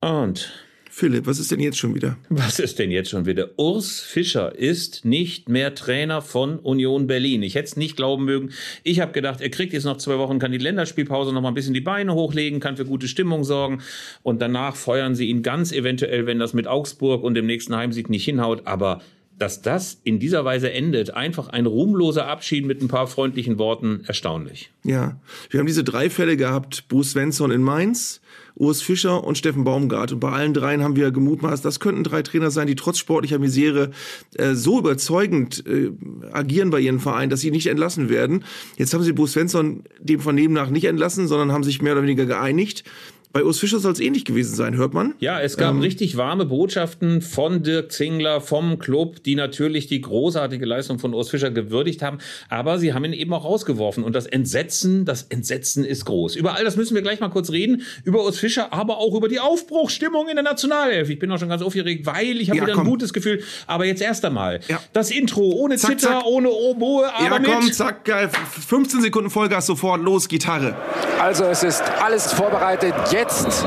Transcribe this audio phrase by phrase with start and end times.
[0.00, 0.50] Und
[0.92, 2.16] Philipp, was ist denn jetzt schon wieder?
[2.30, 3.50] Was ist denn jetzt schon wieder?
[3.56, 7.42] Urs Fischer ist nicht mehr Trainer von Union Berlin.
[7.42, 8.50] Ich hätte es nicht glauben mögen.
[8.82, 11.54] Ich habe gedacht, er kriegt jetzt noch zwei Wochen, kann die Länderspielpause noch mal ein
[11.54, 13.82] bisschen die Beine hochlegen, kann für gute Stimmung sorgen
[14.22, 18.10] und danach feuern sie ihn ganz eventuell, wenn das mit Augsburg und dem nächsten Heimsieg
[18.10, 18.66] nicht hinhaut.
[18.66, 19.00] Aber
[19.40, 24.02] dass das in dieser Weise endet, einfach ein ruhmloser Abschied mit ein paar freundlichen Worten,
[24.06, 24.70] erstaunlich.
[24.84, 25.18] Ja,
[25.48, 28.20] wir haben diese drei Fälle gehabt, Bruce Svensson in Mainz,
[28.54, 30.12] Urs Fischer und Steffen Baumgart.
[30.12, 33.38] Und bei allen dreien haben wir gemutmaßt, das könnten drei Trainer sein, die trotz sportlicher
[33.38, 33.92] Misere
[34.36, 35.90] äh, so überzeugend äh,
[36.32, 38.44] agieren bei ihren Vereinen, dass sie nicht entlassen werden.
[38.76, 42.02] Jetzt haben sie Bruce Svensson dem Vernehmen nach nicht entlassen, sondern haben sich mehr oder
[42.02, 42.84] weniger geeinigt.
[43.32, 45.14] Bei Urs Fischer soll es ähnlich gewesen sein, hört man.
[45.20, 50.00] Ja, es gab ähm, richtig warme Botschaften von Dirk Zingler, vom Club, die natürlich die
[50.00, 52.18] großartige Leistung von Urs Fischer gewürdigt haben.
[52.48, 54.02] Aber sie haben ihn eben auch rausgeworfen.
[54.02, 56.34] Und das Entsetzen, das Entsetzen ist groß.
[56.34, 57.82] Über all das müssen wir gleich mal kurz reden.
[58.02, 61.08] Über Urs Fischer, aber auch über die Aufbruchstimmung in der Nationalelf.
[61.08, 62.86] Ich bin auch schon ganz aufgeregt, weil ich habe ja, wieder komm.
[62.86, 63.44] ein gutes Gefühl.
[63.68, 64.58] Aber jetzt erst einmal.
[64.66, 64.80] Ja.
[64.92, 66.26] Das Intro ohne zack, Zitter, zack.
[66.26, 67.48] ohne Oboe, aber ja, mit.
[67.48, 68.28] komm, zack, geil.
[68.28, 70.74] 15 Sekunden Vollgas sofort, los, Gitarre.
[71.20, 72.94] Also es ist alles vorbereitet.
[73.12, 73.66] Jetzt Jetzt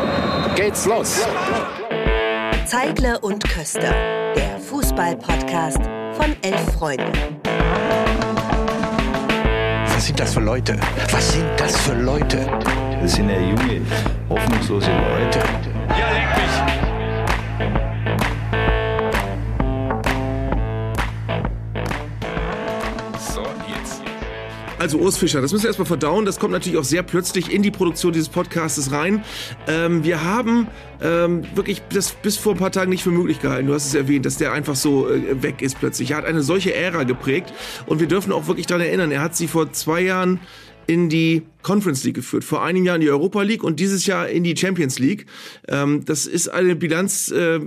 [0.55, 1.21] geht's los.
[2.65, 3.93] Zeigle und Köster,
[4.35, 5.77] der Fußball-Podcast
[6.13, 7.11] von Elf Freunde.
[9.93, 10.75] Was sind das für Leute?
[11.11, 12.47] Was sind das für Leute?
[12.99, 13.81] Das sind ja junge,
[14.27, 15.39] hoffnungslose Leute.
[15.99, 16.72] Ja, leck mich!
[24.83, 26.25] Also Urs Fischer, das müssen wir erstmal verdauen.
[26.25, 29.23] Das kommt natürlich auch sehr plötzlich in die Produktion dieses Podcastes rein.
[29.65, 30.67] Ähm, wir haben
[31.01, 33.67] ähm, wirklich das bis vor ein paar Tagen nicht für möglich gehalten.
[33.67, 36.11] Du hast es erwähnt, dass der einfach so äh, weg ist plötzlich.
[36.11, 37.53] Er hat eine solche Ära geprägt
[37.85, 39.11] und wir dürfen auch wirklich daran erinnern.
[39.11, 40.41] Er hat sie vor zwei Jahren
[40.87, 44.27] in die Conference League geführt, vor einem Jahr in die Europa League und dieses Jahr
[44.27, 45.25] in die Champions League.
[45.67, 47.59] Ähm, das ist eine Bilanz, äh,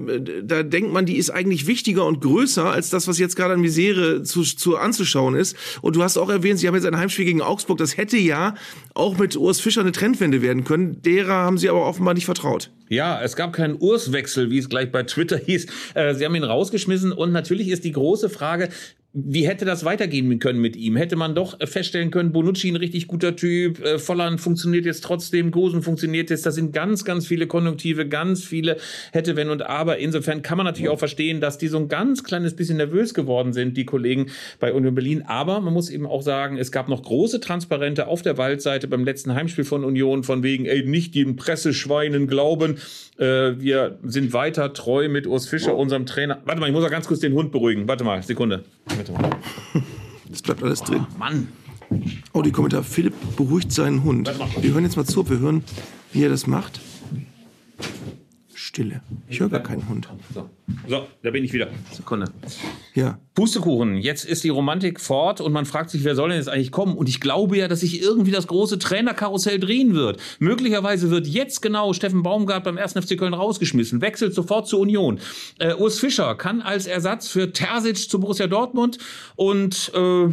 [0.43, 3.61] da denkt man, die ist eigentlich wichtiger und größer als das, was jetzt gerade an
[3.61, 5.57] Misere zu, zu anzuschauen ist.
[5.81, 7.79] Und du hast auch erwähnt, sie haben jetzt ein Heimspiel gegen Augsburg.
[7.79, 8.55] Das hätte ja
[8.95, 11.01] auch mit Urs Fischer eine Trendwende werden können.
[11.03, 12.71] Derer haben sie aber offenbar nicht vertraut.
[12.89, 15.67] Ja, es gab keinen Urswechsel, wie es gleich bei Twitter hieß.
[15.95, 18.69] Äh, sie haben ihn rausgeschmissen und natürlich ist die große Frage,
[19.19, 20.95] wie hätte das weitergehen können mit ihm?
[20.95, 25.53] Hätte man doch feststellen können, Bonucci ein richtig guter Typ, äh, Volland funktioniert jetzt trotzdem,
[25.53, 26.45] Gosen funktioniert jetzt.
[26.45, 28.77] Das sind ganz, ganz viele Konjunktive, ganz viele
[29.13, 29.97] hätte, wenn und aber.
[29.97, 33.55] Insofern kann man natürlich auch verstehen, dass die so ein ganz kleines bisschen nervös geworden
[33.55, 34.27] sind, die Kollegen
[34.61, 35.23] bei Union Berlin.
[35.27, 39.05] Aber man muss eben auch sagen, es gab noch große Transparente auf der Waldseite beim
[39.05, 42.77] letzten Heimspiel von Union, von wegen, ey, nicht den Presseschweinen glauben.
[43.17, 43.25] Äh,
[43.59, 46.43] wir sind weiter treu mit Urs Fischer, unserem Trainer.
[46.45, 47.89] Warte mal, ich muss mal ganz kurz den Hund beruhigen.
[47.89, 48.63] Warte mal, Sekunde.
[49.09, 49.37] Warte mal.
[50.29, 51.07] Das bleibt alles drin.
[51.15, 51.49] Oh, Mann.
[52.33, 52.83] Oh, die Kommentar.
[52.83, 54.31] Philipp beruhigt seinen Hund.
[54.61, 55.63] Wir hören jetzt mal zu, wir hören,
[56.13, 56.81] wie er das macht.
[58.77, 59.01] Stille.
[59.27, 60.07] Ich höre gar keinen Hund.
[60.35, 60.51] So.
[60.87, 61.69] so, da bin ich wieder.
[61.93, 62.31] Sekunde.
[62.93, 63.19] Ja.
[63.33, 66.73] Pustekuchen, jetzt ist die Romantik fort und man fragt sich, wer soll denn jetzt eigentlich
[66.73, 66.95] kommen?
[66.95, 70.21] Und ich glaube ja, dass sich irgendwie das große Trainerkarussell drehen wird.
[70.41, 72.93] Möglicherweise wird jetzt genau Steffen Baumgart beim 1.
[72.93, 75.21] FC Köln rausgeschmissen, wechselt sofort zur Union.
[75.59, 78.99] Äh, Urs Fischer kann als Ersatz für Terzic zu Borussia Dortmund
[79.37, 80.29] und äh,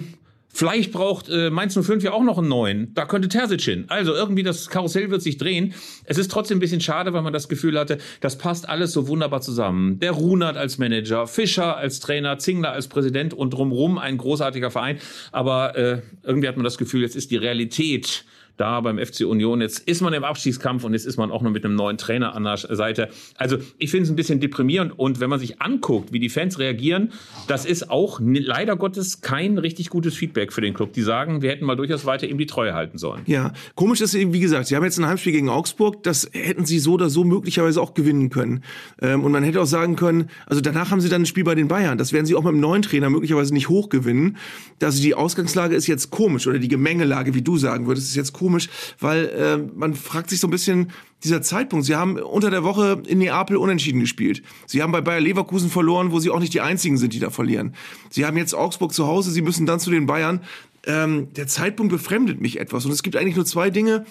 [0.55, 2.93] Vielleicht braucht äh, Mainz 05 ja auch noch einen neuen.
[2.93, 3.85] Da könnte Terzic hin.
[3.87, 5.73] Also irgendwie das Karussell wird sich drehen.
[6.05, 9.07] Es ist trotzdem ein bisschen schade, weil man das Gefühl hatte, das passt alles so
[9.07, 9.97] wunderbar zusammen.
[9.97, 14.99] Der Runert als Manager, Fischer als Trainer, Zingler als Präsident und drumrum ein großartiger Verein.
[15.31, 18.23] Aber äh, irgendwie hat man das Gefühl, jetzt ist die Realität
[18.57, 19.61] da beim FC Union.
[19.61, 22.35] Jetzt ist man im Abstiegskampf und jetzt ist man auch noch mit einem neuen Trainer
[22.35, 23.09] an der Seite.
[23.37, 26.59] Also ich finde es ein bisschen deprimierend und wenn man sich anguckt, wie die Fans
[26.59, 27.11] reagieren,
[27.47, 30.93] das ist auch leider Gottes kein richtig gutes Feedback für den Club.
[30.93, 33.21] Die sagen, wir hätten mal durchaus weiter ihm die Treue halten sollen.
[33.25, 36.65] Ja, komisch ist eben, wie gesagt, sie haben jetzt ein Heimspiel gegen Augsburg, das hätten
[36.65, 38.63] sie so oder so möglicherweise auch gewinnen können.
[39.01, 41.55] Ähm, und man hätte auch sagen können, also danach haben sie dann ein Spiel bei
[41.55, 41.97] den Bayern.
[41.97, 44.37] Das werden sie auch mit dem neuen Trainer möglicherweise nicht hoch gewinnen.
[44.81, 48.33] Also die Ausgangslage ist jetzt komisch oder die Gemengelage, wie du sagen würdest, ist jetzt
[48.33, 50.91] komisch komisch, weil äh, man fragt sich so ein bisschen,
[51.23, 54.43] dieser Zeitpunkt, sie haben unter der Woche in Neapel unentschieden gespielt.
[54.65, 57.29] Sie haben bei Bayer Leverkusen verloren, wo sie auch nicht die einzigen sind, die da
[57.29, 57.75] verlieren.
[58.09, 60.41] Sie haben jetzt Augsburg zu Hause, sie müssen dann zu den Bayern.
[60.85, 62.85] Ähm, der Zeitpunkt befremdet mich etwas.
[62.85, 64.05] Und es gibt eigentlich nur zwei Dinge,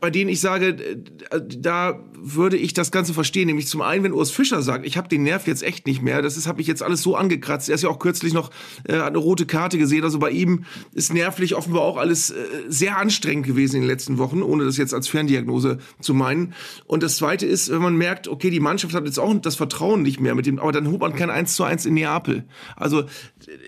[0.00, 3.46] bei denen ich sage, äh, da würde ich das Ganze verstehen.
[3.46, 6.22] Nämlich zum einen, wenn Urs Fischer sagt, ich habe den Nerv jetzt echt nicht mehr,
[6.22, 7.68] das habe ich jetzt alles so angekratzt.
[7.68, 8.50] Er ist ja auch kürzlich noch
[8.88, 10.02] äh, eine rote Karte gesehen.
[10.02, 10.64] Also bei ihm
[10.94, 12.34] ist nervlich offenbar auch alles äh,
[12.66, 16.54] sehr anstrengend gewesen in den letzten Wochen, ohne das jetzt als Ferndiagnose zu meinen.
[16.86, 20.02] Und das Zweite ist, wenn man merkt, okay, die Mannschaft hat jetzt auch das Vertrauen
[20.02, 22.44] nicht mehr mit dem, aber dann holt man kein 1 zu 1 in Neapel.
[22.76, 23.04] Also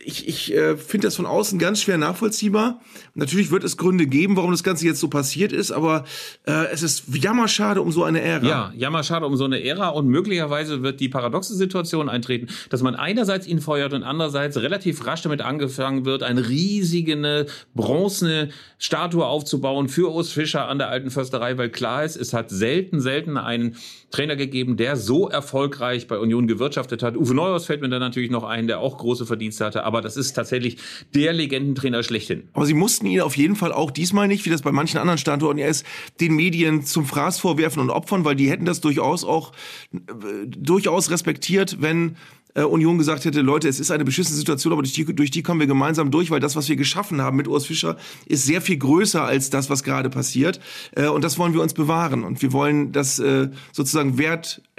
[0.03, 2.81] ich, ich äh, finde das von außen ganz schwer nachvollziehbar.
[3.15, 6.06] Natürlich wird es Gründe geben, warum das Ganze jetzt so passiert ist, aber
[6.47, 8.47] äh, es ist jammerschade um so eine Ära.
[8.47, 12.95] Ja, jammerschade um so eine Ära und möglicherweise wird die paradoxe Situation eintreten, dass man
[12.95, 19.89] einerseits ihn feuert und andererseits relativ rasch damit angefangen wird, eine riesige bronzene Statue aufzubauen
[19.89, 23.77] für Urs Fischer an der alten Försterei, weil klar ist, es hat selten, selten einen
[24.11, 27.17] Trainer gegeben, der so erfolgreich bei Union gewirtschaftet hat.
[27.17, 30.17] Uwe Neuhaus fällt mir dann natürlich noch ein, der auch große Verdienste hatte, aber das
[30.17, 30.79] ist tatsächlich
[31.15, 32.49] der Legendentrainer schlechthin.
[32.53, 35.19] Aber sie mussten ihn auf jeden Fall auch diesmal nicht, wie das bei manchen anderen
[35.19, 35.85] Standorten ist,
[36.21, 39.53] den Medien zum Fraß vorwerfen und opfern, weil die hätten das durchaus auch
[39.93, 39.99] äh,
[40.47, 42.17] durchaus respektiert, wenn
[42.57, 45.43] äh, Union gesagt hätte, Leute, es ist eine beschissene Situation, aber durch die, durch die
[45.43, 48.61] kommen wir gemeinsam durch, weil das, was wir geschaffen haben mit Urs Fischer, ist sehr
[48.61, 50.59] viel größer als das, was gerade passiert.
[50.93, 52.25] Äh, und das wollen wir uns bewahren.
[52.25, 54.19] Und wir wollen das äh, sozusagen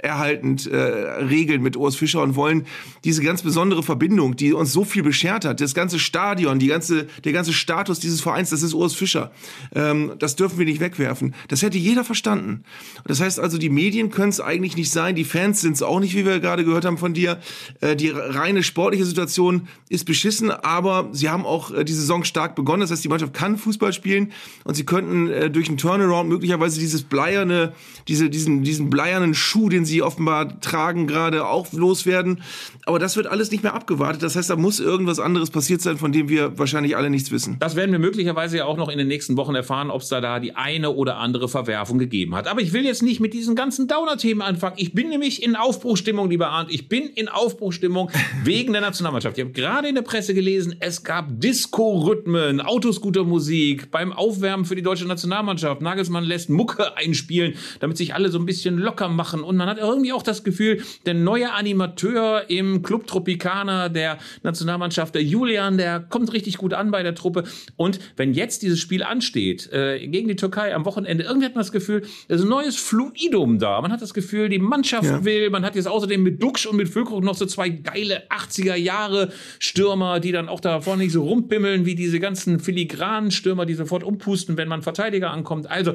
[0.00, 2.66] werterhaltend äh, regeln mit Urs Fischer und wollen
[3.04, 7.06] diese ganz besondere Verbindung, die uns so viel beschert hat, das ganze Stadion, die ganze,
[7.24, 9.32] der ganze Status dieses Vereins, das ist Urs Fischer.
[9.74, 11.34] Ähm, das dürfen wir nicht wegwerfen.
[11.48, 12.62] Das hätte jeder verstanden.
[13.06, 15.98] Das heißt also, die Medien können es eigentlich nicht sein, die Fans sind es auch
[15.98, 17.40] nicht, wie wir gerade gehört haben von dir.
[17.80, 22.54] Äh, die reine sportliche Situation ist beschissen, aber sie haben auch äh, die Saison stark
[22.54, 22.82] begonnen.
[22.82, 26.78] Das heißt, die Mannschaft kann Fußball spielen und sie könnten äh, durch einen Turnaround möglicherweise
[26.78, 27.72] dieses bleierne,
[28.06, 32.42] diese, diesen, diesen bleiernen Schuh, den sie offenbar tragen, gerade auch loswerden.
[32.86, 34.22] Aber das wird alles nicht mehr abgewartet.
[34.22, 37.56] Das heißt, da muss irgendwas anderes passiert sein, von dem wir wahrscheinlich alle nichts wissen.
[37.58, 40.20] Das werden wir möglicherweise ja auch noch in den nächsten Wochen erfahren, ob es da,
[40.20, 42.46] da die eine oder andere Verwerfung gegeben hat.
[42.46, 44.76] Aber ich will jetzt nicht mit diesen ganzen Downer-Themen anfangen.
[44.78, 46.72] Ich bin nämlich in Aufbruchstimmung, lieber Arndt.
[46.72, 48.10] Ich bin in Aufbruchstimmung.
[48.44, 49.36] Wegen der Nationalmannschaft.
[49.38, 54.82] Ich habe gerade in der Presse gelesen, es gab Disco-Rhythmen, Autoscooter-Musik beim Aufwärmen für die
[54.82, 55.82] deutsche Nationalmannschaft.
[55.82, 59.42] Nagelsmann lässt Mucke einspielen, damit sich alle so ein bisschen locker machen.
[59.42, 65.14] Und man hat irgendwie auch das Gefühl, der neue Animateur im Club Tropicana der Nationalmannschaft,
[65.14, 67.44] der Julian, der kommt richtig gut an bei der Truppe.
[67.76, 71.62] Und wenn jetzt dieses Spiel ansteht, äh, gegen die Türkei am Wochenende, irgendwie hat man
[71.62, 73.80] das Gefühl, da ist ein neues Fluidum da.
[73.80, 75.24] Man hat das Gefühl, die Mannschaft ja.
[75.24, 78.22] will, man hat jetzt außerdem mit Duxch und mit Füllkrug noch so zwei zwei geile
[78.30, 83.30] 80er Jahre Stürmer, die dann auch da vorne nicht so rumpimmeln wie diese ganzen filigranen
[83.30, 85.68] Stürmer, die sofort umpusten, wenn man Verteidiger ankommt.
[85.68, 85.94] Also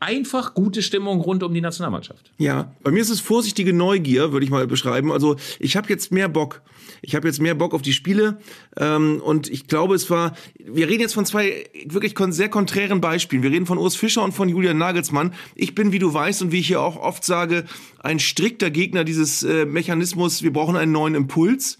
[0.00, 2.30] einfach gute Stimmung rund um die Nationalmannschaft.
[2.38, 5.12] Ja, bei mir ist es vorsichtige Neugier, würde ich mal beschreiben.
[5.12, 6.62] Also ich habe jetzt mehr Bock.
[7.02, 8.38] Ich habe jetzt mehr Bock auf die Spiele
[8.76, 10.34] ähm, und ich glaube, es war.
[10.58, 13.42] Wir reden jetzt von zwei wirklich sehr konträren Beispielen.
[13.42, 15.34] Wir reden von Urs Fischer und von Julian Nagelsmann.
[15.54, 17.64] Ich bin, wie du weißt und wie ich hier auch oft sage,
[18.00, 20.42] ein strikter Gegner dieses äh, Mechanismus.
[20.42, 21.78] Wir brauchen einen neuen Impuls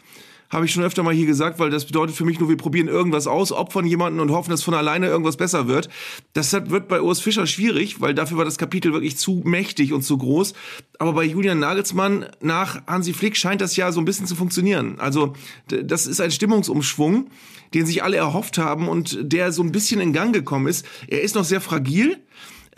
[0.51, 2.89] habe ich schon öfter mal hier gesagt, weil das bedeutet für mich nur, wir probieren
[2.89, 5.89] irgendwas aus, opfern jemanden und hoffen, dass von alleine irgendwas besser wird.
[6.33, 10.03] Das wird bei Urs Fischer schwierig, weil dafür war das Kapitel wirklich zu mächtig und
[10.03, 10.55] zu groß.
[10.99, 14.99] Aber bei Julian Nagelsmann nach Hansi Flick scheint das ja so ein bisschen zu funktionieren.
[14.99, 15.35] Also
[15.69, 17.29] das ist ein Stimmungsumschwung,
[17.75, 20.87] den sich alle erhofft haben und der so ein bisschen in Gang gekommen ist.
[21.09, 22.19] Er ist noch sehr fragil.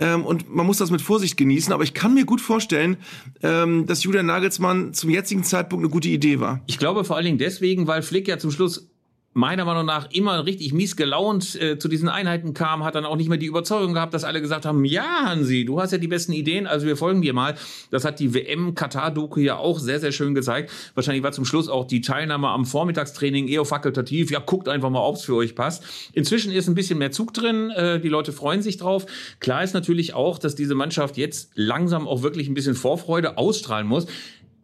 [0.00, 1.72] Ähm, und man muss das mit Vorsicht genießen.
[1.72, 2.96] Aber ich kann mir gut vorstellen,
[3.42, 6.60] ähm, dass Julian Nagelsmann zum jetzigen Zeitpunkt eine gute Idee war.
[6.66, 8.89] Ich glaube vor allen Dingen deswegen, weil Flick ja zum Schluss
[9.32, 13.14] meiner Meinung nach immer richtig mies gelaunt äh, zu diesen Einheiten kam, hat dann auch
[13.14, 16.08] nicht mehr die Überzeugung gehabt, dass alle gesagt haben, ja, Hansi, du hast ja die
[16.08, 17.54] besten Ideen, also wir folgen dir mal.
[17.92, 20.72] Das hat die WM-Katar-Doku ja auch sehr, sehr schön gezeigt.
[20.94, 24.32] Wahrscheinlich war zum Schluss auch die Teilnahme am Vormittagstraining eher fakultativ.
[24.32, 25.84] Ja, guckt einfach mal, ob es für euch passt.
[26.12, 29.06] Inzwischen ist ein bisschen mehr Zug drin, äh, die Leute freuen sich drauf.
[29.38, 33.86] Klar ist natürlich auch, dass diese Mannschaft jetzt langsam auch wirklich ein bisschen Vorfreude ausstrahlen
[33.86, 34.06] muss.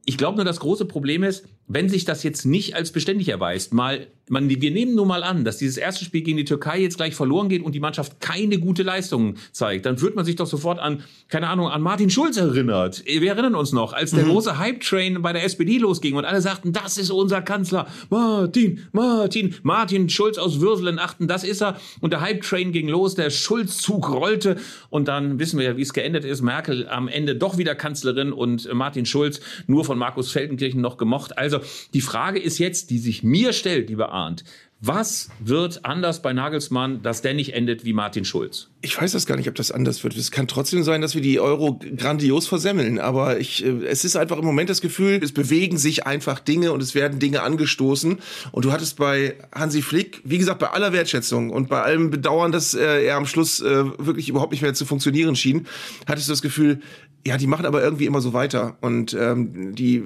[0.09, 3.75] Ich glaube nur, das große Problem ist, wenn sich das jetzt nicht als beständig erweist,
[3.75, 6.97] mal, man, wir nehmen nur mal an, dass dieses erste Spiel gegen die Türkei jetzt
[6.97, 10.47] gleich verloren geht und die Mannschaft keine gute Leistung zeigt, dann wird man sich doch
[10.47, 13.05] sofort an, keine Ahnung, an Martin Schulz erinnert.
[13.05, 14.31] Wir erinnern uns noch, als der mhm.
[14.31, 19.55] große Hype-Train bei der SPD losging und alle sagten, das ist unser Kanzler, Martin, Martin,
[19.63, 21.79] Martin Schulz aus Würselen achten, das ist er.
[22.01, 24.57] Und der Hype-Train ging los, der Schulz-Zug rollte
[24.91, 26.43] und dann wissen wir ja, wie es geendet ist.
[26.43, 31.37] Merkel am Ende doch wieder Kanzlerin und Martin Schulz nur von Markus Feldenkirchen noch gemocht.
[31.39, 34.45] Also also die Frage ist jetzt, die sich mir stellt, lieber Arndt,
[34.79, 38.69] was wird anders bei Nagelsmann, dass der nicht endet wie Martin Schulz?
[38.83, 40.15] Ich weiß das gar nicht, ob das anders wird.
[40.17, 42.99] Es kann trotzdem sein, dass wir die Euro grandios versemmeln.
[43.01, 46.73] Aber ich, äh, es ist einfach im Moment das Gefühl, es bewegen sich einfach Dinge
[46.73, 48.19] und es werden Dinge angestoßen.
[48.53, 52.53] Und du hattest bei Hansi Flick, wie gesagt, bei aller Wertschätzung und bei allem Bedauern,
[52.53, 55.67] dass äh, er am Schluss äh, wirklich überhaupt nicht mehr zu funktionieren schien,
[56.07, 56.83] hattest du das Gefühl,
[57.27, 60.03] ja, die machen aber irgendwie immer so weiter und ähm, die äh,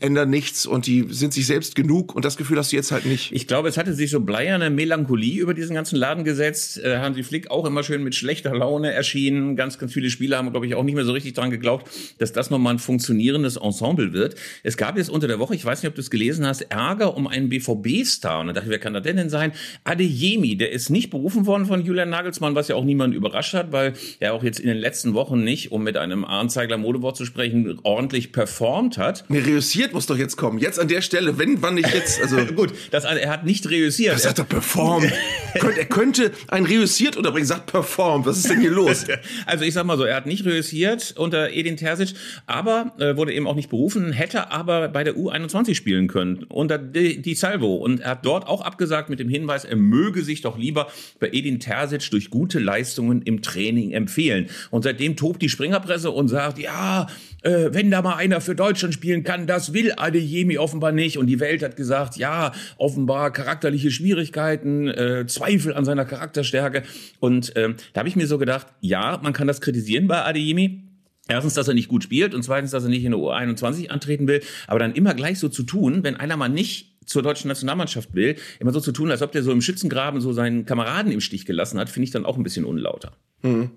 [0.00, 3.04] ändern nichts und die sind sich selbst genug und das Gefühl hast du jetzt halt
[3.04, 3.30] nicht.
[3.32, 6.82] Ich glaube, es hatte sich so bleierne Melancholie über diesen ganzen Laden gesetzt.
[6.82, 9.54] Äh, Hansi Flick auch immer schön mit schlechter Laune erschienen.
[9.54, 12.32] Ganz, ganz viele Spieler haben, glaube ich, auch nicht mehr so richtig dran geglaubt, dass
[12.32, 14.36] das nochmal ein funktionierendes Ensemble wird.
[14.62, 17.14] Es gab jetzt unter der Woche, ich weiß nicht, ob du es gelesen hast, Ärger
[17.18, 18.40] um einen BVB-Star.
[18.40, 19.52] Und da dachte ich, wer kann das denn sein?
[19.84, 23.72] Adeyemi, der ist nicht berufen worden von Julian Nagelsmann, was ja auch niemand überrascht hat,
[23.72, 27.16] weil er auch jetzt in den letzten Wochen nicht, um mit einem Arnzeit Zeigler Modewort
[27.16, 29.28] zu sprechen, ordentlich performt hat.
[29.28, 30.60] Ne, reüssiert muss doch jetzt kommen.
[30.60, 32.22] Jetzt an der Stelle, wenn, wann nicht jetzt.
[32.22, 34.14] Also Gut, das, er hat nicht reüssiert.
[34.14, 35.10] Das sagt er performt.
[35.54, 38.26] er könnte ein reüssiert unterbringen, sagt performt.
[38.26, 39.06] Was ist denn hier los?
[39.46, 42.14] also ich sag mal so, er hat nicht reüssiert unter Edin Terzic,
[42.46, 46.78] aber äh, wurde eben auch nicht berufen, hätte aber bei der U21 spielen können unter
[46.78, 50.42] Di, Di Salvo und er hat dort auch abgesagt mit dem Hinweis, er möge sich
[50.42, 50.86] doch lieber
[51.18, 54.48] bei Edin Terzic durch gute Leistungen im Training empfehlen.
[54.70, 57.06] Und seitdem tobt die Springerpresse und sagt, gesagt, ja,
[57.42, 61.18] äh, wenn da mal einer für Deutschland spielen kann, das will Adeyemi offenbar nicht.
[61.18, 66.82] Und die Welt hat gesagt, ja, offenbar charakterliche Schwierigkeiten, äh, Zweifel an seiner Charakterstärke.
[67.20, 70.88] Und äh, da habe ich mir so gedacht, ja, man kann das kritisieren bei Adeyemi.
[71.28, 74.26] Erstens, dass er nicht gut spielt und zweitens, dass er nicht in der U21 antreten
[74.26, 74.40] will.
[74.66, 78.36] Aber dann immer gleich so zu tun, wenn einer mal nicht zur deutschen Nationalmannschaft will,
[78.58, 81.46] immer so zu tun, als ob der so im Schützengraben so seinen Kameraden im Stich
[81.46, 83.12] gelassen hat, finde ich dann auch ein bisschen unlauter.
[83.42, 83.70] Mhm.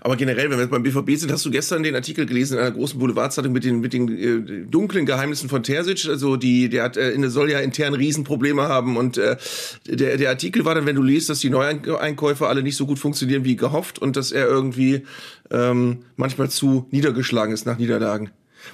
[0.00, 2.60] Aber generell, wenn wir jetzt beim BVB sind, hast du gestern den Artikel gelesen in
[2.60, 6.08] einer großen Boulevardzeitung mit den, mit den äh, dunklen Geheimnissen von Terzic.
[6.08, 8.96] Also die, der hat, äh, soll ja intern Riesenprobleme haben.
[8.96, 9.36] Und äh,
[9.86, 12.98] der, der Artikel war dann, wenn du liest, dass die Neueinkäufe alle nicht so gut
[12.98, 15.02] funktionieren wie gehofft und dass er irgendwie
[15.50, 18.30] ähm, manchmal zu niedergeschlagen ist nach Niederlagen.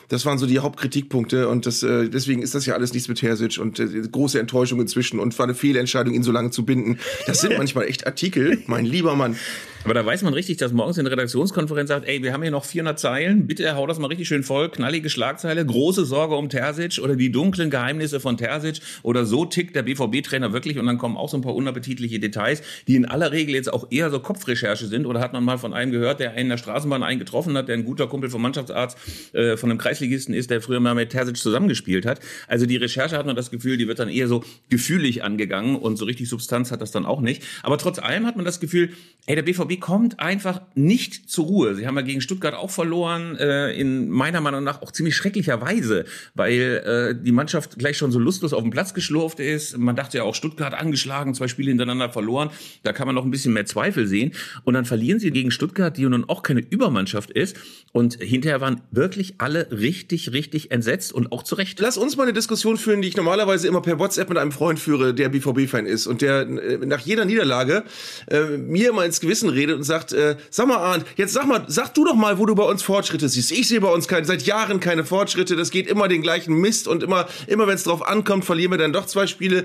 [0.09, 3.19] Das waren so die Hauptkritikpunkte und das, äh, deswegen ist das ja alles nichts mit
[3.19, 6.99] Terzic und äh, große Enttäuschung inzwischen und war eine Fehlentscheidung, ihn so lange zu binden.
[7.27, 9.37] Das sind manchmal echt Artikel, mein lieber Mann.
[9.85, 12.53] Aber da weiß man richtig, dass morgens in der Redaktionskonferenz sagt, ey, wir haben hier
[12.53, 16.49] noch 400 Zeilen, bitte hau das mal richtig schön voll, knallige Schlagzeile, große Sorge um
[16.49, 18.81] Terzic oder die dunklen Geheimnisse von Terzic.
[19.03, 22.63] Oder so tickt der BVB-Trainer wirklich und dann kommen auch so ein paar unappetitliche Details,
[22.87, 25.05] die in aller Regel jetzt auch eher so Kopfrecherche sind.
[25.05, 27.75] Oder hat man mal von einem gehört, der einen in der Straßenbahn eingetroffen hat, der
[27.75, 28.97] ein guter Kumpel vom Mannschaftsarzt
[29.33, 32.21] äh, von einem Kreisligisten ist, der früher mal mit Terzic zusammengespielt hat.
[32.47, 35.97] Also die Recherche hat man das Gefühl, die wird dann eher so gefühlig angegangen und
[35.97, 37.43] so richtig Substanz hat das dann auch nicht.
[37.65, 38.91] Aber trotz allem hat man das Gefühl,
[39.27, 41.75] ey, der BVB kommt einfach nicht zur Ruhe.
[41.75, 45.61] Sie haben ja gegen Stuttgart auch verloren, äh, in meiner Meinung nach auch ziemlich schrecklicher
[45.61, 49.79] Weise, weil äh, die Mannschaft gleich schon so lustlos auf den Platz geschlurft ist.
[49.79, 52.51] Man dachte ja auch, Stuttgart angeschlagen, zwei Spiele hintereinander verloren.
[52.83, 54.33] Da kann man noch ein bisschen mehr Zweifel sehen.
[54.65, 57.57] Und dann verlieren sie gegen Stuttgart, die nun auch keine Übermannschaft ist.
[57.93, 61.79] Und hinterher waren wirklich alle richtig, richtig entsetzt und auch zu Recht.
[61.81, 64.79] Lass uns mal eine Diskussion führen, die ich normalerweise immer per WhatsApp mit einem Freund
[64.79, 67.85] führe, der BVB-Fan ist und der äh, nach jeder Niederlage
[68.29, 71.65] äh, mir mal ins Gewissen redet und sagt, äh, sag mal Arndt, jetzt sag mal,
[71.69, 73.53] sag du doch mal, wo du bei uns Fortschritte siehst.
[73.53, 75.57] Ich sehe bei uns keine, seit Jahren keine Fortschritte.
[75.57, 78.79] Das geht immer den gleichen Mist und immer, immer wenn es drauf ankommt, verlieren wir
[78.79, 79.65] dann doch zwei Spiele.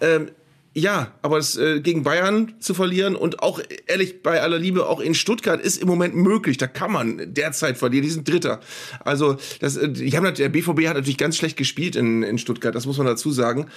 [0.00, 0.30] Ähm,
[0.78, 5.00] ja, aber es äh, gegen Bayern zu verlieren und auch ehrlich bei aller Liebe auch
[5.00, 6.58] in Stuttgart ist im Moment möglich.
[6.58, 8.04] Da kann man derzeit verlieren.
[8.04, 8.60] Die sind Dritter.
[9.00, 12.74] Also das, äh, ich habe der BVB hat natürlich ganz schlecht gespielt in, in Stuttgart.
[12.74, 13.68] Das muss man dazu sagen.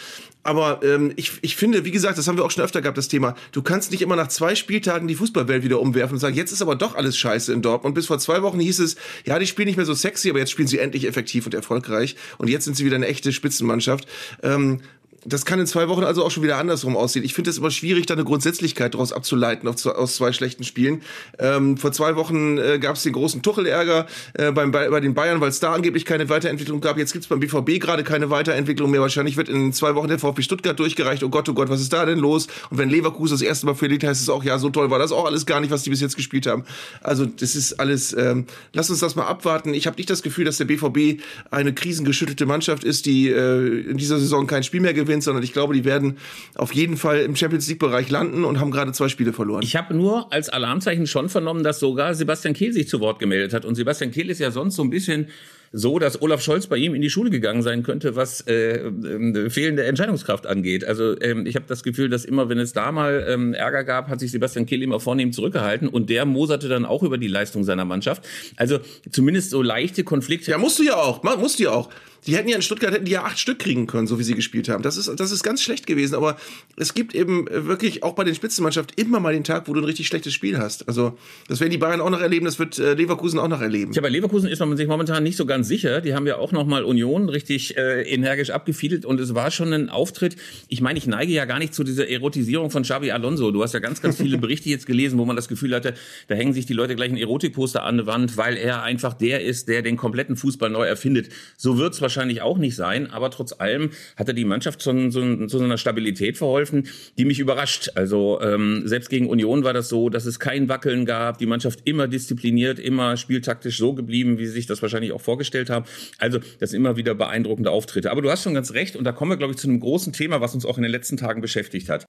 [0.43, 3.07] Aber ähm, ich, ich finde, wie gesagt, das haben wir auch schon öfter gehabt, das
[3.07, 3.33] Thema.
[3.53, 6.61] Du kannst nicht immer nach zwei Spieltagen die Fußballwelt wieder umwerfen und sagen, jetzt ist
[6.61, 7.95] aber doch alles scheiße in Dortmund.
[7.95, 10.51] Bis vor zwei Wochen hieß es, ja, die spielen nicht mehr so sexy, aber jetzt
[10.51, 12.17] spielen sie endlich effektiv und erfolgreich.
[12.39, 14.05] Und jetzt sind sie wieder eine echte Spitzenmannschaft.
[14.43, 14.81] Ähm,
[15.25, 17.25] das kann in zwei Wochen also auch schon wieder andersrum aussehen.
[17.25, 21.01] Ich finde es immer schwierig, da eine Grundsätzlichkeit daraus abzuleiten aus zwei schlechten Spielen.
[21.37, 25.41] Ähm, vor zwei Wochen äh, gab es den großen Tuchel-Ärger äh, beim, bei den Bayern,
[25.41, 26.97] weil es da angeblich keine Weiterentwicklung gab.
[26.97, 29.01] Jetzt gibt es beim BVB gerade keine Weiterentwicklung mehr.
[29.01, 31.23] Wahrscheinlich wird in zwei Wochen der VfB Stuttgart durchgereicht.
[31.23, 32.47] Oh Gott, oh Gott, was ist da denn los?
[32.69, 35.11] Und wenn Leverkusen das erste Mal verliert, heißt es auch, ja, so toll war das
[35.11, 36.63] auch alles gar nicht, was die bis jetzt gespielt haben.
[37.01, 39.73] Also das ist alles, ähm, lass uns das mal abwarten.
[39.73, 41.21] Ich habe nicht das Gefühl, dass der BVB
[41.51, 45.43] eine krisengeschüttelte Mannschaft ist, die äh, in dieser Saison kein Spiel mehr gewinnt gewinnt, sondern
[45.43, 46.17] ich glaube, die werden
[46.55, 49.63] auf jeden Fall im Champions League-Bereich landen und haben gerade zwei Spiele verloren.
[49.63, 53.53] Ich habe nur als Alarmzeichen schon vernommen, dass sogar Sebastian Kehl sich zu Wort gemeldet
[53.53, 53.65] hat.
[53.65, 55.27] Und Sebastian Kehl ist ja sonst so ein bisschen
[55.71, 59.49] so, dass Olaf Scholz bei ihm in die Schule gegangen sein könnte, was äh, äh,
[59.49, 60.83] fehlende Entscheidungskraft angeht.
[60.85, 64.07] Also ähm, ich habe das Gefühl, dass immer, wenn es da mal ähm, Ärger gab,
[64.07, 67.63] hat sich Sebastian Kehl immer vornehm zurückgehalten und der moserte dann auch über die Leistung
[67.63, 68.27] seiner Mannschaft.
[68.55, 68.79] Also
[69.11, 70.51] zumindest so leichte Konflikte.
[70.51, 71.89] Ja, musst du ja auch, musst du ja auch.
[72.25, 74.35] die hätten ja in Stuttgart hätten die ja acht Stück kriegen können, so wie sie
[74.35, 74.83] gespielt haben.
[74.83, 76.15] Das ist, das ist ganz schlecht gewesen.
[76.15, 76.37] Aber
[76.77, 79.85] es gibt eben wirklich auch bei den Spitzenmannschaften immer mal den Tag, wo du ein
[79.85, 80.87] richtig schlechtes Spiel hast.
[80.87, 83.93] Also das werden die Bayern auch noch erleben, das wird äh, Leverkusen auch noch erleben.
[83.93, 86.01] Ja, bei Leverkusen ist man sich momentan nicht so ganz sicher.
[86.01, 89.73] Die haben ja auch noch mal Union richtig äh, energisch abgefiedelt und es war schon
[89.73, 90.35] ein Auftritt.
[90.67, 93.51] Ich meine, ich neige ja gar nicht zu dieser Erotisierung von Xavi Alonso.
[93.51, 95.93] Du hast ja ganz, ganz viele Berichte jetzt gelesen, wo man das Gefühl hatte,
[96.27, 99.43] da hängen sich die Leute gleich ein Erotikposter an die Wand, weil er einfach der
[99.43, 101.29] ist, der den kompletten Fußball neu erfindet.
[101.57, 105.09] So wird es wahrscheinlich auch nicht sein, aber trotz allem hat er die Mannschaft zu,
[105.09, 106.87] zu, zu so einer Stabilität verholfen,
[107.17, 107.91] die mich überrascht.
[107.95, 111.81] Also ähm, selbst gegen Union war das so, dass es kein Wackeln gab, die Mannschaft
[111.83, 115.85] immer diszipliniert, immer spieltaktisch so geblieben, wie sie sich das wahrscheinlich auch vorgestellt haben.
[116.17, 118.11] Also das immer wieder beeindruckende Auftritte.
[118.11, 120.13] Aber du hast schon ganz recht und da kommen wir, glaube ich, zu einem großen
[120.13, 122.07] Thema, was uns auch in den letzten Tagen beschäftigt hat.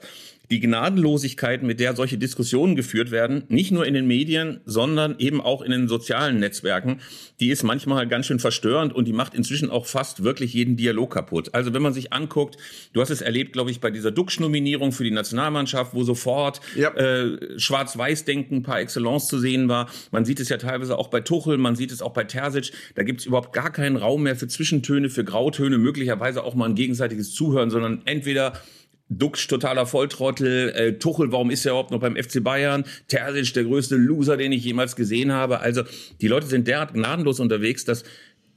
[0.50, 5.40] Die Gnadenlosigkeit, mit der solche Diskussionen geführt werden, nicht nur in den Medien, sondern eben
[5.40, 7.00] auch in den sozialen Netzwerken,
[7.40, 11.12] die ist manchmal ganz schön verstörend und die macht inzwischen auch fast wirklich jeden Dialog
[11.12, 11.54] kaputt.
[11.54, 12.56] Also wenn man sich anguckt,
[12.92, 16.90] du hast es erlebt, glaube ich, bei dieser Duxch-Nominierung für die Nationalmannschaft, wo sofort ja.
[16.94, 19.88] äh, Schwarz-Weiß-Denken par excellence zu sehen war.
[20.10, 22.72] Man sieht es ja teilweise auch bei Tuchel, man sieht es auch bei Terzic.
[22.94, 26.68] Da gibt es überhaupt gar keinen Raum mehr für Zwischentöne, für Grautöne, möglicherweise auch mal
[26.68, 28.52] ein gegenseitiges Zuhören, sondern entweder
[29.08, 32.84] Dux totaler Volltrottel, äh, Tuchel, warum ist er überhaupt noch beim FC Bayern?
[33.08, 35.58] Terzic, der größte Loser, den ich jemals gesehen habe.
[35.60, 35.82] Also
[36.20, 38.04] die Leute sind derart gnadenlos unterwegs, dass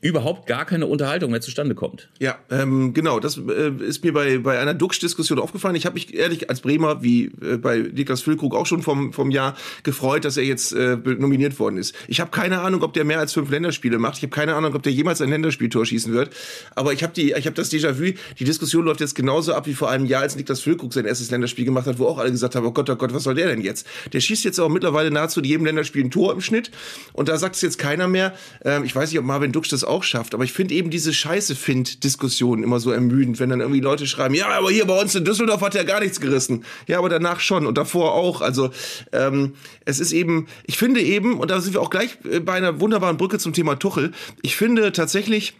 [0.03, 2.09] überhaupt gar keine Unterhaltung mehr zustande kommt.
[2.19, 3.19] Ja, ähm, genau.
[3.21, 5.75] Das äh, ist mir bei, bei einer Duxch-Diskussion aufgefallen.
[5.75, 9.31] Ich habe mich ehrlich als Bremer, wie äh, bei Niklas Füllkrug auch schon vom, vom
[9.31, 11.95] Jahr, gefreut, dass er jetzt äh, nominiert worden ist.
[12.09, 14.17] Ich habe keine Ahnung, ob der mehr als fünf Länderspiele macht.
[14.17, 16.31] Ich habe keine Ahnung, ob der jemals ein Länderspieltor schießen wird.
[16.75, 18.13] Aber ich habe habe das Déjà-vu.
[18.39, 21.31] Die Diskussion läuft jetzt genauso ab wie vor einem Jahr, als Niklas Füllkrug sein erstes
[21.31, 23.47] Länderspiel gemacht hat, wo auch alle gesagt haben, oh Gott, oh Gott, was soll der
[23.47, 23.87] denn jetzt?
[24.11, 26.71] Der schießt jetzt auch mittlerweile nahezu jedem Länderspiel ein Tor im Schnitt.
[27.13, 28.33] Und da sagt es jetzt keiner mehr.
[28.65, 31.13] Ähm, ich weiß nicht, ob Marvin Dux das auch schafft, aber ich finde eben diese
[31.13, 35.25] Scheiße-Find-Diskussion immer so ermüdend, wenn dann irgendwie Leute schreiben, ja, aber hier bei uns in
[35.25, 36.63] Düsseldorf hat er gar nichts gerissen.
[36.87, 38.41] Ja, aber danach schon und davor auch.
[38.41, 38.71] Also
[39.11, 39.53] ähm,
[39.85, 42.79] es ist eben, ich finde eben, und da sind wir auch gleich äh, bei einer
[42.79, 45.53] wunderbaren Brücke zum Thema Tuchel, ich finde tatsächlich,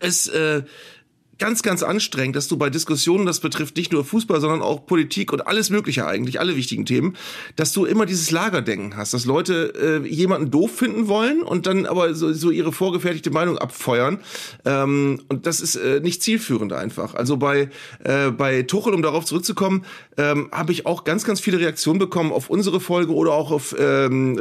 [0.00, 0.62] es äh,
[1.38, 5.32] ganz, ganz anstrengend, dass du bei Diskussionen, das betrifft nicht nur Fußball, sondern auch Politik
[5.32, 7.16] und alles Mögliche eigentlich, alle wichtigen Themen,
[7.56, 11.86] dass du immer dieses Lagerdenken hast, dass Leute äh, jemanden doof finden wollen und dann
[11.86, 14.18] aber so, so ihre vorgefertigte Meinung abfeuern.
[14.64, 17.14] Ähm, und das ist äh, nicht zielführend einfach.
[17.14, 17.70] Also bei,
[18.04, 19.84] äh, bei Tuchel, um darauf zurückzukommen,
[20.18, 23.74] ähm, habe ich auch ganz, ganz viele Reaktionen bekommen auf unsere Folge oder auch auf
[23.78, 24.36] ähm,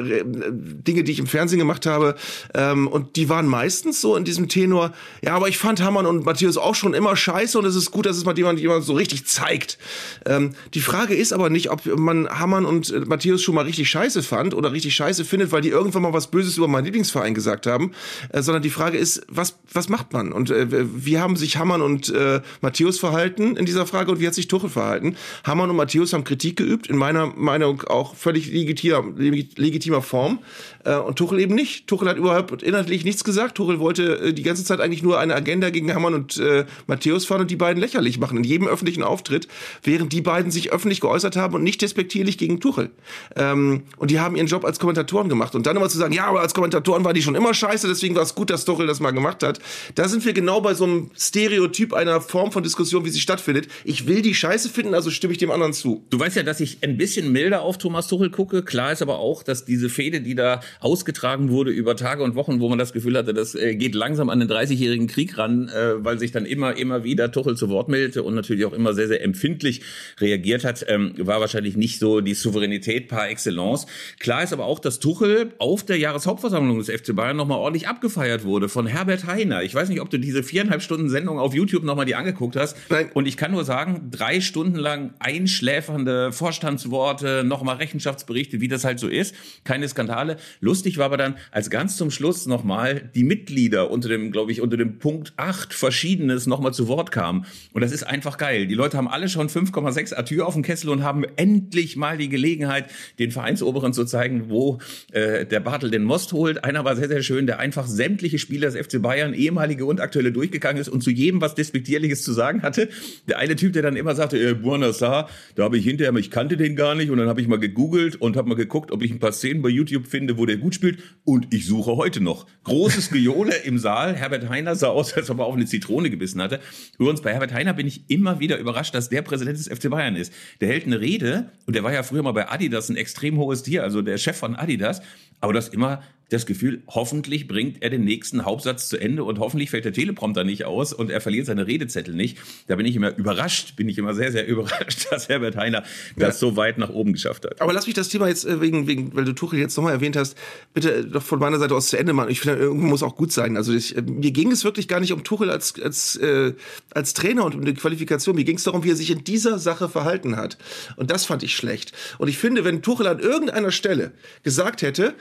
[0.85, 2.15] Dinge, die ich im Fernsehen gemacht habe.
[2.53, 4.91] Ähm, und die waren meistens so in diesem Tenor,
[5.23, 8.05] ja, aber ich fand Hammann und Matthias auch schon immer scheiße und es ist gut,
[8.05, 9.77] dass es mal jemand, jemand so richtig zeigt.
[10.25, 13.89] Ähm, die Frage ist aber nicht, ob man Hammann und äh, Matthäus schon mal richtig
[13.89, 17.33] scheiße fand oder richtig scheiße findet, weil die irgendwann mal was Böses über meinen Lieblingsverein
[17.33, 17.91] gesagt haben,
[18.29, 20.33] äh, sondern die Frage ist, was, was macht man?
[20.33, 20.67] Und äh,
[21.05, 24.47] wie haben sich Hammann und äh, Matthäus verhalten in dieser Frage und wie hat sich
[24.47, 25.15] Tuchel verhalten?
[25.45, 30.39] Hammann und Matthäus haben Kritik geübt, in meiner Meinung auch völlig legitimer, legitimer Form.
[30.85, 31.87] Äh, und Tuchel eben nicht.
[31.87, 33.55] Tuchel hat überhaupt inhaltlich nichts gesagt.
[33.55, 37.25] Tuchel wollte äh, die ganze Zeit eigentlich nur eine Agenda gegen Hammann und äh, Matthäus
[37.25, 39.47] fahren und die beiden lächerlich machen in jedem öffentlichen Auftritt,
[39.83, 42.91] während die beiden sich öffentlich geäußert haben und nicht despektierlich gegen Tuchel.
[43.35, 45.55] Ähm, und die haben ihren Job als Kommentatoren gemacht.
[45.55, 48.15] Und dann immer zu sagen, ja, aber als Kommentatoren waren die schon immer scheiße, deswegen
[48.15, 49.59] war es gut, dass Tuchel das mal gemacht hat.
[49.95, 53.67] Da sind wir genau bei so einem Stereotyp einer Form von Diskussion, wie sie stattfindet.
[53.83, 56.05] Ich will die scheiße finden, also stimme ich dem anderen zu.
[56.09, 58.63] Du weißt ja, dass ich ein bisschen milder auf Thomas Tuchel gucke.
[58.63, 62.59] Klar ist aber auch, dass diese Fehde, die da ausgetragen wurde über Tage und Wochen,
[62.59, 66.03] wo man das Gefühl hatte, das äh, geht langsam an den 30-jährigen Krieg ran, äh,
[66.03, 69.07] weil sich dann immer, immer wieder Tuchel zu Wort meldete und natürlich auch immer sehr,
[69.07, 69.81] sehr empfindlich
[70.19, 73.85] reagiert hat, ähm, war wahrscheinlich nicht so die Souveränität par excellence.
[74.19, 78.43] Klar ist aber auch, dass Tuchel auf der Jahreshauptversammlung des FC Bayern nochmal ordentlich abgefeiert
[78.43, 79.63] wurde von Herbert Heiner.
[79.63, 82.77] Ich weiß nicht, ob du diese viereinhalb Stunden Sendung auf YouTube nochmal die angeguckt hast.
[82.89, 83.09] Nein.
[83.13, 88.99] Und ich kann nur sagen, drei Stunden lang einschläfernde Vorstandsworte, nochmal Rechenschaftsberichte, wie das halt
[88.99, 89.35] so ist.
[89.63, 90.37] Keine Skandale.
[90.61, 94.61] Lustig war aber dann als ganz zum Schluss nochmal die Mitglieder unter dem, glaube ich,
[94.61, 97.45] unter dem Punkt 8 Verschiedenes nochmal zu Wort kamen.
[97.73, 98.67] Und das ist einfach geil.
[98.67, 102.29] Die Leute haben alle schon 5,6 Atür auf dem Kessel und haben endlich mal die
[102.29, 102.85] Gelegenheit,
[103.17, 104.77] den Vereinsoberen zu zeigen, wo
[105.11, 106.63] äh, der Bartel den Most holt.
[106.63, 110.31] Einer war sehr, sehr schön, der einfach sämtliche Spieler des FC Bayern, ehemalige und aktuelle,
[110.31, 112.89] durchgegangen ist und zu jedem was Despektierliches zu sagen hatte.
[113.27, 116.55] Der eine Typ, der dann immer sagte, äh, Buonasera, da habe ich hinterher, ich kannte
[116.55, 119.09] den gar nicht und dann habe ich mal gegoogelt und habe mal geguckt, ob ich
[119.09, 122.47] ein paar Szenen bei YouTube finde, wo der gut spielt und ich suche heute noch.
[122.63, 124.15] Großes Gejohle im Saal.
[124.15, 126.59] Herbert Heiner sah aus, als ob er auf eine Zitrone gebissen hatte.
[126.97, 130.15] Übrigens, bei Herbert Heiner bin ich immer wieder überrascht, dass der Präsident des FC Bayern
[130.15, 130.33] ist.
[130.59, 133.63] Der hält eine Rede und der war ja früher mal bei Adidas ein extrem hohes
[133.63, 135.01] Tier, also der Chef von Adidas.
[135.39, 139.69] Aber das immer das Gefühl, hoffentlich bringt er den nächsten Hauptsatz zu Ende und hoffentlich
[139.69, 142.37] fällt der Teleprompter nicht aus und er verliert seine Redezettel nicht.
[142.67, 145.83] Da bin ich immer überrascht, bin ich immer sehr, sehr überrascht, dass Herbert Heiner
[146.15, 147.59] das so weit nach oben geschafft hat.
[147.61, 150.15] Aber lass mich das Thema jetzt äh, wegen, wegen weil du Tuchel jetzt nochmal erwähnt
[150.15, 150.37] hast,
[150.73, 152.29] bitte doch von meiner Seite aus zu Ende machen.
[152.29, 153.57] Ich finde, irgendwo muss auch gut sein.
[153.57, 156.53] Also ich, äh, mir ging es wirklich gar nicht um Tuchel als, als, äh,
[156.91, 158.37] als Trainer und um die Qualifikation.
[158.37, 160.57] Mir ging es darum, wie er sich in dieser Sache verhalten hat.
[160.95, 161.91] Und das fand ich schlecht.
[162.19, 164.13] Und ich finde, wenn Tuchel an irgendeiner Stelle
[164.43, 165.13] gesagt hätte,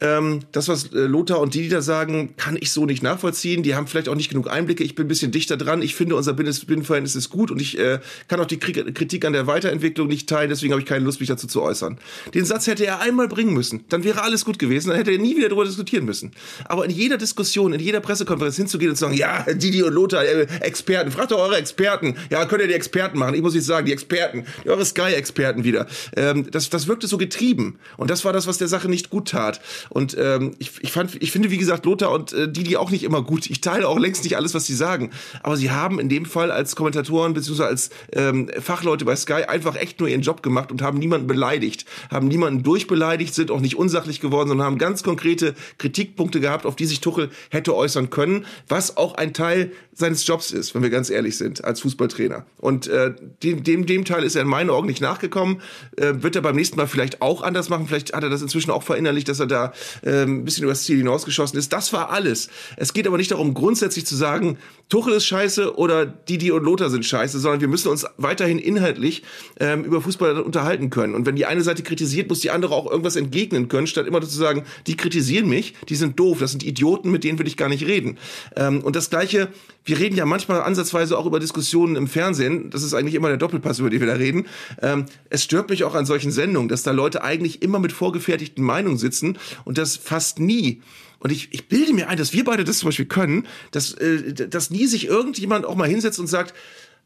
[0.00, 3.62] ähm, das, was äh, Lothar und die, da sagen, kann ich so nicht nachvollziehen.
[3.62, 4.84] Die haben vielleicht auch nicht genug Einblicke.
[4.84, 5.82] Ich bin ein bisschen dichter dran.
[5.82, 9.46] Ich finde, unser Binnenverhältnis ist gut und ich äh, kann auch die Kritik an der
[9.46, 10.50] Weiterentwicklung nicht teilen.
[10.50, 11.98] Deswegen habe ich keine Lust, mich dazu zu äußern.
[12.34, 13.84] Den Satz hätte er einmal bringen müssen.
[13.88, 14.88] Dann wäre alles gut gewesen.
[14.88, 16.30] Dann hätte er nie wieder darüber diskutieren müssen.
[16.66, 20.24] Aber in jeder Diskussion, in jeder Pressekonferenz hinzugehen und zu sagen, ja, Didi und Lothar,
[20.24, 22.14] äh, Experten, fragt doch eure Experten.
[22.30, 23.34] Ja, könnt ihr die Experten machen.
[23.34, 25.86] Ich muss jetzt sagen, die Experten, die eure Sky-Experten wieder.
[26.16, 27.78] Ähm, das, das wirkte so getrieben.
[27.96, 29.60] Und das war das, was der Sache nicht gut tat.
[29.90, 33.04] Und ähm, ich, ich, fand, ich finde, wie gesagt, Lothar und äh, die auch nicht
[33.04, 33.48] immer gut.
[33.50, 35.10] Ich teile auch längst nicht alles, was sie sagen.
[35.42, 37.62] Aber sie haben in dem Fall als Kommentatoren bzw.
[37.64, 41.84] als ähm, Fachleute bei Sky einfach echt nur ihren Job gemacht und haben niemanden beleidigt,
[42.10, 46.76] haben niemanden durchbeleidigt, sind auch nicht unsachlich geworden, sondern haben ganz konkrete Kritikpunkte gehabt, auf
[46.76, 50.90] die sich Tuchel hätte äußern können, was auch ein Teil seines Jobs ist, wenn wir
[50.90, 52.46] ganz ehrlich sind, als Fußballtrainer.
[52.58, 55.60] Und äh, dem, dem, dem Teil ist er in meinen Augen nicht nachgekommen.
[55.96, 57.88] Äh, wird er beim nächsten Mal vielleicht auch anders machen.
[57.88, 59.72] Vielleicht hat er das inzwischen auch verinnerlicht, dass er da
[60.02, 61.72] äh, ein bisschen übers Ziel hinausgeschossen ist.
[61.72, 62.48] Das war alles.
[62.76, 66.90] Es geht aber nicht darum, grundsätzlich zu sagen, Tuchel ist scheiße oder Didi und Lothar
[66.90, 69.22] sind scheiße, sondern wir müssen uns weiterhin inhaltlich
[69.60, 71.14] ähm, über Fußball unterhalten können.
[71.14, 74.20] Und wenn die eine Seite kritisiert, muss die andere auch irgendwas entgegnen können, statt immer
[74.20, 77.56] zu sagen, die kritisieren mich, die sind doof, das sind Idioten, mit denen will ich
[77.56, 78.18] gar nicht reden.
[78.56, 79.48] Ähm, und das Gleiche
[79.88, 82.68] wir reden ja manchmal ansatzweise auch über Diskussionen im Fernsehen.
[82.68, 84.46] Das ist eigentlich immer der Doppelpass, über den wir da reden.
[84.82, 88.62] Ähm, es stört mich auch an solchen Sendungen, dass da Leute eigentlich immer mit vorgefertigten
[88.62, 90.82] Meinungen sitzen und das fast nie
[91.20, 94.32] und ich, ich bilde mir ein, dass wir beide das zum Beispiel können, dass, äh,
[94.32, 96.54] dass nie sich irgendjemand auch mal hinsetzt und sagt,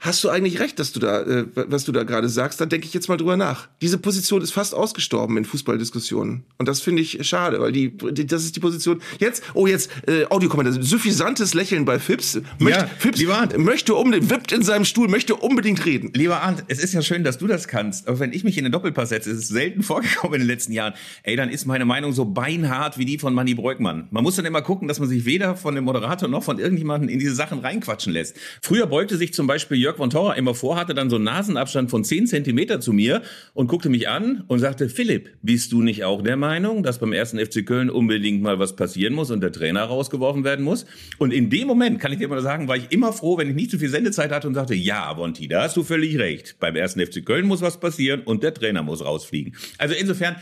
[0.02, 2.86] hast du eigentlich recht, dass du da, äh, was du da gerade sagst, dann denke
[2.86, 3.68] ich jetzt mal drüber nach.
[3.80, 6.42] Diese Position ist fast ausgestorben in Fußballdiskussionen.
[6.58, 9.00] Und das finde ich schade, weil die, die, das ist die Position.
[9.20, 12.40] Jetzt, oh, jetzt, äh, Audiokommentar, suffisantes Lächeln bei Fips.
[12.58, 16.10] Möcht, ja, Fips lieber Arndt, möchte unbedingt, wippt in seinem Stuhl, möchte unbedingt reden.
[16.14, 18.08] Lieber Arndt, es ist ja schön, dass du das kannst.
[18.08, 20.72] Aber wenn ich mich in den Doppelpass setze, ist es selten vorgekommen in den letzten
[20.72, 24.08] Jahren, ey, dann ist meine Meinung so beinhart wie die von Manny Breukmann.
[24.10, 27.08] Man muss dann immer gucken, dass man sich weder von dem Moderator noch von irgendjemandem
[27.08, 28.36] in diese Sachen reinquatschen lässt.
[28.62, 31.90] Früher beugte sich zum Beispiel Jörg von Torra immer vor, hatte dann so einen Nasenabstand
[31.90, 33.22] von 10 Zentimeter zu mir
[33.54, 37.12] und guckte mich an und sagte, Philipp, bist du nicht auch der Meinung, dass beim
[37.12, 40.86] ersten FC Köln unbedingt mal was passieren muss und der Trainer rausgeworfen werden muss?
[41.18, 43.54] Und in dem Moment, kann ich dir mal sagen, war ich immer froh, wenn ich
[43.54, 46.56] nicht zu viel Sendezeit hatte und sagte, ja, Bonti, da hast du völlig recht.
[46.60, 49.54] Beim ersten FC Köln muss was passieren und der Trainer muss rausfliegen.
[49.78, 50.36] Also insofern,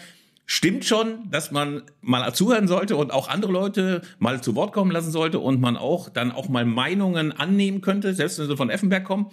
[0.51, 4.91] stimmt schon, dass man mal zuhören sollte und auch andere Leute mal zu Wort kommen
[4.91, 8.69] lassen sollte und man auch dann auch mal Meinungen annehmen könnte, selbst wenn sie von
[8.69, 9.31] Effenberg kommen.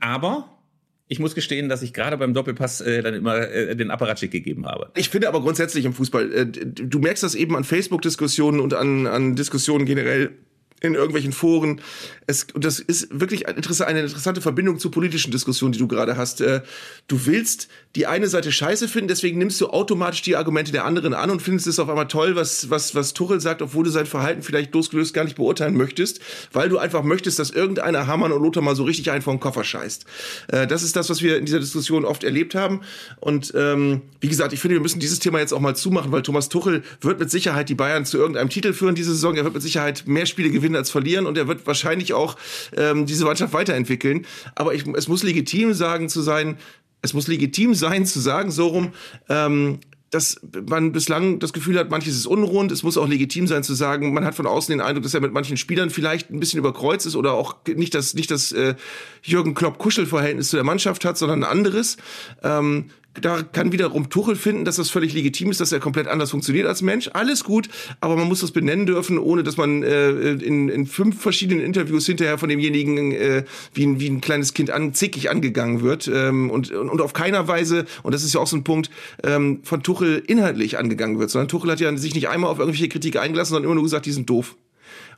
[0.00, 0.58] Aber
[1.06, 4.66] ich muss gestehen, dass ich gerade beim Doppelpass äh, dann immer äh, den Apparatschick gegeben
[4.66, 4.90] habe.
[4.96, 9.06] Ich finde aber grundsätzlich im Fußball, äh, du merkst das eben an Facebook-Diskussionen und an,
[9.06, 10.32] an Diskussionen generell
[10.80, 11.80] in irgendwelchen Foren.
[12.26, 16.40] Es, das ist wirklich eine interessante Verbindung zur politischen Diskussion, die du gerade hast.
[16.40, 16.62] Äh,
[17.08, 21.14] du willst die eine Seite scheiße finden, deswegen nimmst du automatisch die Argumente der anderen
[21.14, 24.04] an und findest es auf einmal toll, was, was, was Tuchel sagt, obwohl du sein
[24.06, 26.20] Verhalten vielleicht losgelöst gar nicht beurteilen möchtest,
[26.52, 29.40] weil du einfach möchtest, dass irgendeiner Hammann und Lothar mal so richtig einen vor den
[29.40, 30.04] Koffer scheißt.
[30.48, 32.82] Äh, das ist das, was wir in dieser Diskussion oft erlebt haben.
[33.18, 36.22] Und ähm, wie gesagt, ich finde, wir müssen dieses Thema jetzt auch mal zumachen, weil
[36.22, 39.36] Thomas Tuchel wird mit Sicherheit die Bayern zu irgendeinem Titel führen diese Saison.
[39.36, 42.36] Er wird mit Sicherheit mehr Spiele gewinnen als verlieren und er wird wahrscheinlich auch
[42.76, 44.26] ähm, diese Mannschaft weiterentwickeln.
[44.54, 46.56] Aber ich, es muss legitim sagen zu sein,
[47.02, 48.92] es muss legitim sein zu sagen, so rum,
[49.28, 49.78] ähm,
[50.10, 52.70] dass man bislang das Gefühl hat, manches ist unrund.
[52.70, 55.20] Es muss auch legitim sein zu sagen, man hat von außen den Eindruck, dass er
[55.20, 58.76] mit manchen Spielern vielleicht ein bisschen überkreuzt ist oder auch nicht das, nicht das äh,
[59.22, 61.96] Jürgen Klopp-Kuschel-Verhältnis zu der Mannschaft hat, sondern ein anderes.
[62.42, 62.86] Ähm,
[63.20, 66.66] da kann wiederum Tuchel finden, dass das völlig legitim ist, dass er komplett anders funktioniert
[66.66, 67.10] als Mensch.
[67.12, 67.68] Alles gut,
[68.00, 72.06] aber man muss das benennen dürfen, ohne dass man äh, in, in fünf verschiedenen Interviews
[72.06, 76.50] hinterher von demjenigen äh, wie, ein, wie ein kleines Kind an, zickig angegangen wird ähm,
[76.50, 78.90] und, und auf keiner Weise, und das ist ja auch so ein Punkt,
[79.22, 82.88] ähm, von Tuchel inhaltlich angegangen wird, sondern Tuchel hat ja sich nicht einmal auf irgendwelche
[82.88, 84.56] Kritik eingelassen, sondern immer nur gesagt, die sind doof.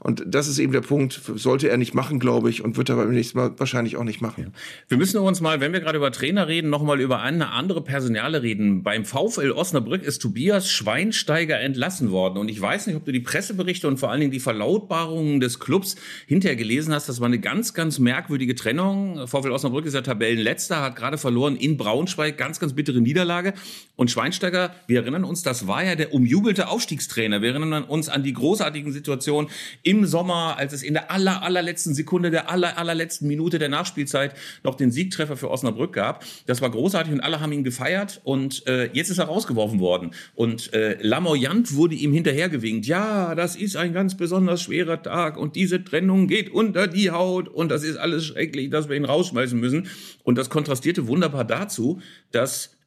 [0.00, 2.96] Und das ist eben der Punkt, sollte er nicht machen, glaube ich, und wird er
[2.96, 4.52] beim nächsten Mal wahrscheinlich auch nicht machen.
[4.88, 8.42] Wir müssen uns mal, wenn wir gerade über Trainer reden, nochmal über eine andere Personale
[8.42, 8.82] reden.
[8.82, 12.38] Beim VfL Osnabrück ist Tobias Schweinsteiger entlassen worden.
[12.38, 15.58] Und ich weiß nicht, ob du die Presseberichte und vor allen Dingen die Verlautbarungen des
[15.58, 17.08] Clubs hinterher gelesen hast.
[17.08, 19.26] Das war eine ganz, ganz merkwürdige Trennung.
[19.26, 22.38] VfL Osnabrück ist ja Tabellenletzter, hat gerade verloren in Braunschweig.
[22.38, 23.54] Ganz, ganz bittere Niederlage.
[23.96, 27.42] Und Schweinsteiger, wir erinnern uns, das war ja der umjubelte Aufstiegstrainer.
[27.42, 29.50] Wir erinnern uns an die großartigen Situationen
[29.82, 34.34] im Sommer, als es in der aller, allerletzten Sekunde, der aller, allerletzten Minute der Nachspielzeit
[34.62, 36.24] noch den Siegtreffer für Osnabrück gab.
[36.46, 38.20] Das war großartig und alle haben ihn gefeiert.
[38.24, 40.12] Und äh, jetzt ist er rausgeworfen worden.
[40.34, 42.86] Und äh, Lamoyant wurde ihm hinterhergewinkt.
[42.86, 47.48] Ja, das ist ein ganz besonders schwerer Tag und diese Trennung geht unter die Haut
[47.48, 49.88] und das ist alles schrecklich, dass wir ihn rausschmeißen müssen.
[50.24, 52.00] Und das kontrastierte wunderbar dazu,
[52.32, 52.77] dass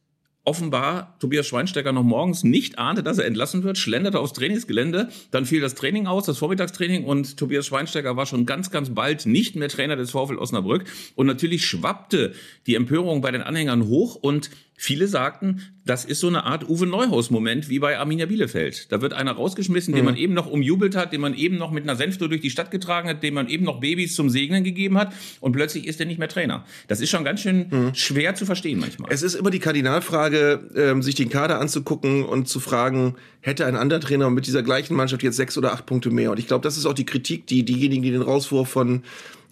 [0.44, 5.46] offenbar Tobias Schweinsteiger noch morgens nicht ahnte, dass er entlassen wird, schlenderte aufs Trainingsgelände, dann
[5.46, 9.54] fiel das Training aus, das Vormittagstraining und Tobias Schweinsteiger war schon ganz, ganz bald nicht
[9.54, 10.84] mehr Trainer des VfL Osnabrück.
[11.14, 12.34] Und natürlich schwappte
[12.66, 14.50] die Empörung bei den Anhängern hoch und
[14.84, 18.90] Viele sagten, das ist so eine Art Uwe Neuhaus-Moment wie bei Arminia Bielefeld.
[18.90, 19.96] Da wird einer rausgeschmissen, mhm.
[19.96, 22.50] den man eben noch umjubelt hat, den man eben noch mit einer Senftour durch die
[22.50, 26.00] Stadt getragen hat, dem man eben noch Babys zum Segnen gegeben hat und plötzlich ist
[26.00, 26.64] er nicht mehr Trainer.
[26.88, 27.94] Das ist schon ganz schön mhm.
[27.94, 29.12] schwer zu verstehen manchmal.
[29.12, 33.76] Es ist immer die Kardinalfrage, ähm, sich den Kader anzugucken und zu fragen, hätte ein
[33.76, 36.32] anderer Trainer mit dieser gleichen Mannschaft jetzt sechs oder acht Punkte mehr?
[36.32, 39.04] Und ich glaube, das ist auch die Kritik, die diejenigen, die den Rauswurf von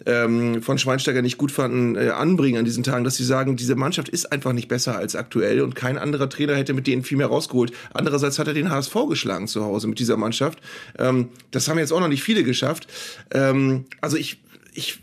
[0.05, 3.75] ähm, von Schweinsteiger nicht gut fanden, äh, anbringen an diesen Tagen, dass sie sagen, diese
[3.75, 7.17] Mannschaft ist einfach nicht besser als aktuell und kein anderer Trainer hätte mit denen viel
[7.17, 7.71] mehr rausgeholt.
[7.93, 10.59] Andererseits hat er den HSV geschlagen zu Hause mit dieser Mannschaft.
[10.97, 12.87] Ähm, das haben jetzt auch noch nicht viele geschafft.
[13.31, 14.41] Ähm, also ich,
[14.73, 14.99] ich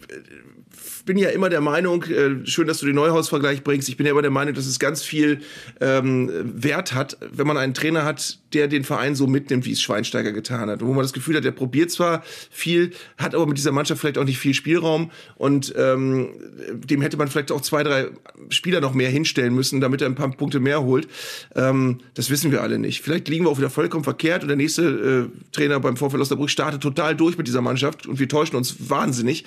[1.08, 4.12] bin ja immer der Meinung, äh, schön, dass du den Neuhaus-Vergleich bringst, ich bin ja
[4.12, 5.40] immer der Meinung, dass es ganz viel
[5.80, 9.80] ähm, Wert hat, wenn man einen Trainer hat, der den Verein so mitnimmt, wie es
[9.80, 10.82] Schweinsteiger getan hat.
[10.82, 14.18] wo man das Gefühl hat, der probiert zwar viel, hat aber mit dieser Mannschaft vielleicht
[14.18, 16.28] auch nicht viel Spielraum und ähm,
[16.72, 18.08] dem hätte man vielleicht auch zwei, drei
[18.50, 21.08] Spieler noch mehr hinstellen müssen, damit er ein paar Punkte mehr holt.
[21.54, 23.00] Ähm, das wissen wir alle nicht.
[23.00, 26.50] Vielleicht liegen wir auch wieder vollkommen verkehrt und der nächste äh, Trainer beim VfL Osnabrück
[26.50, 29.46] startet total durch mit dieser Mannschaft und wir täuschen uns wahnsinnig.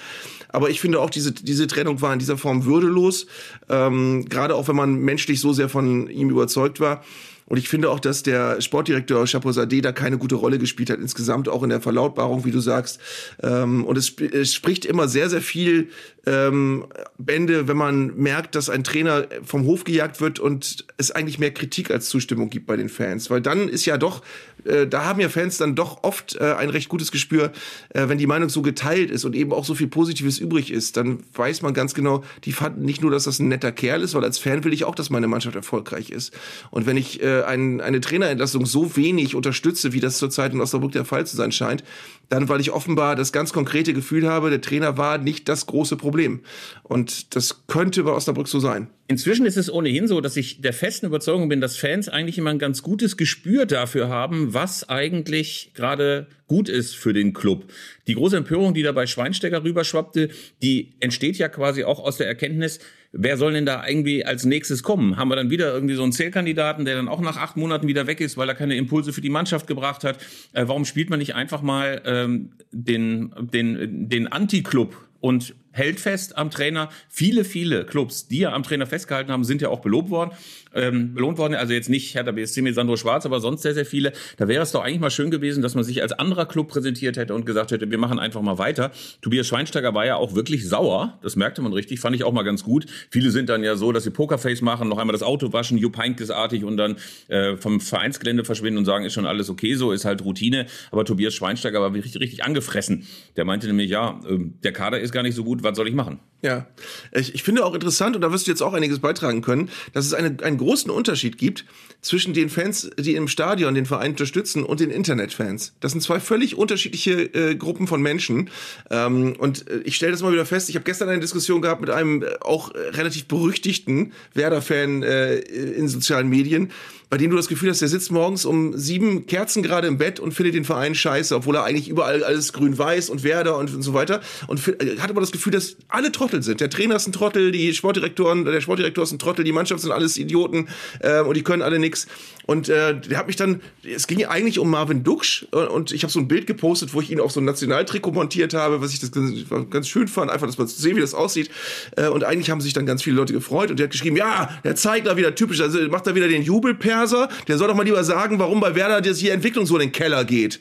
[0.49, 3.27] Aber ich finde auch, diese, diese Trennung war in dieser Form würdelos.
[3.69, 7.03] Ähm, Gerade auch, wenn man menschlich so sehr von ihm überzeugt war.
[7.51, 11.49] Und ich finde auch, dass der Sportdirektor Chapeau-Sade da keine gute Rolle gespielt hat, insgesamt
[11.49, 12.97] auch in der Verlautbarung, wie du sagst.
[13.43, 15.89] Ähm, und es, spricht immer sehr, sehr viel
[16.25, 16.85] ähm,
[17.17, 21.51] Bände, wenn man merkt, dass ein Trainer vom Hof gejagt wird und es eigentlich mehr
[21.51, 23.29] Kritik als Zustimmung gibt bei den Fans.
[23.29, 24.21] Weil dann ist ja doch,
[24.65, 27.51] äh, da haben ja Fans dann doch oft äh, ein recht gutes Gespür,
[27.89, 30.95] äh, wenn die Meinung so geteilt ist und eben auch so viel Positives übrig ist,
[30.95, 34.13] dann weiß man ganz genau, die fanden nicht nur, dass das ein netter Kerl ist,
[34.13, 36.33] weil als Fan will ich auch, dass meine Mannschaft erfolgreich ist.
[36.69, 40.91] Und wenn ich äh, ein, eine Trainerentlassung so wenig unterstütze, wie das zurzeit in Osnabrück
[40.91, 41.83] der Fall zu sein scheint,
[42.31, 45.97] dann weil ich offenbar das ganz konkrete Gefühl habe, der Trainer war nicht das große
[45.97, 46.39] Problem.
[46.83, 48.87] Und das könnte bei Osnabrück so sein.
[49.09, 52.51] Inzwischen ist es ohnehin so, dass ich der festen Überzeugung bin, dass Fans eigentlich immer
[52.51, 57.65] ein ganz gutes Gespür dafür haben, was eigentlich gerade gut ist für den Club.
[58.07, 60.29] Die große Empörung, die da bei Schweinsteiger rüberschwappte,
[60.63, 62.79] die entsteht ja quasi auch aus der Erkenntnis,
[63.11, 65.17] wer soll denn da irgendwie als nächstes kommen?
[65.17, 68.07] Haben wir dann wieder irgendwie so einen Zählkandidaten, der dann auch nach acht Monaten wieder
[68.07, 70.17] weg ist, weil er keine Impulse für die Mannschaft gebracht hat?
[70.53, 76.37] Äh, warum spielt man nicht einfach mal ähm, den, den, den Anti-Club und hält fest
[76.37, 76.89] am Trainer.
[77.09, 80.31] Viele, viele Clubs, die ja am Trainer festgehalten haben, sind ja auch belobt worden
[80.73, 81.55] ähm, belohnt worden.
[81.55, 84.13] Also jetzt nicht Hertha BSC mit Sandro Schwarz, aber sonst sehr, sehr viele.
[84.37, 87.17] Da wäre es doch eigentlich mal schön gewesen, dass man sich als anderer Club präsentiert
[87.17, 88.91] hätte und gesagt hätte, wir machen einfach mal weiter.
[89.21, 91.19] Tobias Schweinsteiger war ja auch wirklich sauer.
[91.21, 91.99] Das merkte man richtig.
[91.99, 92.85] Fand ich auch mal ganz gut.
[93.09, 95.97] Viele sind dann ja so, dass sie Pokerface machen, noch einmal das Auto waschen, Jupp
[95.97, 100.05] Heynckes-artig und dann äh, vom Vereinsgelände verschwinden und sagen, ist schon alles okay so, ist
[100.05, 100.65] halt Routine.
[100.91, 103.05] Aber Tobias Schweinsteiger war richtig, richtig angefressen.
[103.35, 105.95] Der meinte nämlich, ja, äh, der Kader ist gar nicht so gut, was soll ich
[105.95, 106.19] machen?
[106.41, 106.65] Ja,
[107.11, 110.05] ich, ich finde auch interessant, und da wirst du jetzt auch einiges beitragen können, dass
[110.05, 111.65] es eine, einen großen Unterschied gibt
[112.01, 115.73] zwischen den Fans, die im Stadion den Verein unterstützen, und den Internetfans.
[115.81, 118.49] Das sind zwei völlig unterschiedliche äh, Gruppen von Menschen.
[118.89, 120.69] Ähm, und äh, ich stelle das mal wieder fest.
[120.69, 125.87] Ich habe gestern eine Diskussion gehabt mit einem äh, auch relativ berüchtigten Werder-Fan äh, in
[125.87, 126.71] sozialen Medien
[127.11, 130.21] bei dem du das Gefühl hast, der sitzt morgens um sieben Kerzen gerade im Bett
[130.21, 133.81] und findet den Verein scheiße, obwohl er eigentlich überall alles grün-weiß und Werder und, und
[133.81, 134.21] so weiter.
[134.47, 136.61] Und äh, hat aber das Gefühl, dass alle Trottel sind.
[136.61, 139.91] Der Trainer ist ein Trottel, die Sportdirektoren, der Sportdirektor ist ein Trottel, die Mannschaft sind
[139.91, 142.07] alles Idioten äh, und die können alle nix.
[142.45, 146.03] Und äh, der hat mich dann, es ging eigentlich um Marvin Duksch äh, und ich
[146.03, 148.93] habe so ein Bild gepostet, wo ich ihn auf so ein Nationaltrikot montiert habe, was
[148.93, 149.33] ich das ganz,
[149.69, 151.49] ganz schön fand, einfach, dass man sehen, wie das aussieht.
[151.97, 154.49] Äh, und eigentlich haben sich dann ganz viele Leute gefreut und der hat geschrieben, ja,
[154.63, 157.83] der zeigt da wieder typisch, also macht da wieder den Jubelperser, der soll doch mal
[157.83, 160.59] lieber sagen, warum bei Werder das hier Entwicklung so in den Keller geht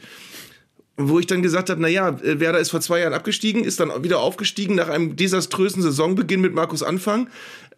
[1.08, 4.02] wo ich dann gesagt habe, naja, äh, Werder ist vor zwei Jahren abgestiegen, ist dann
[4.02, 7.28] wieder aufgestiegen nach einem desaströsen Saisonbeginn mit Markus Anfang,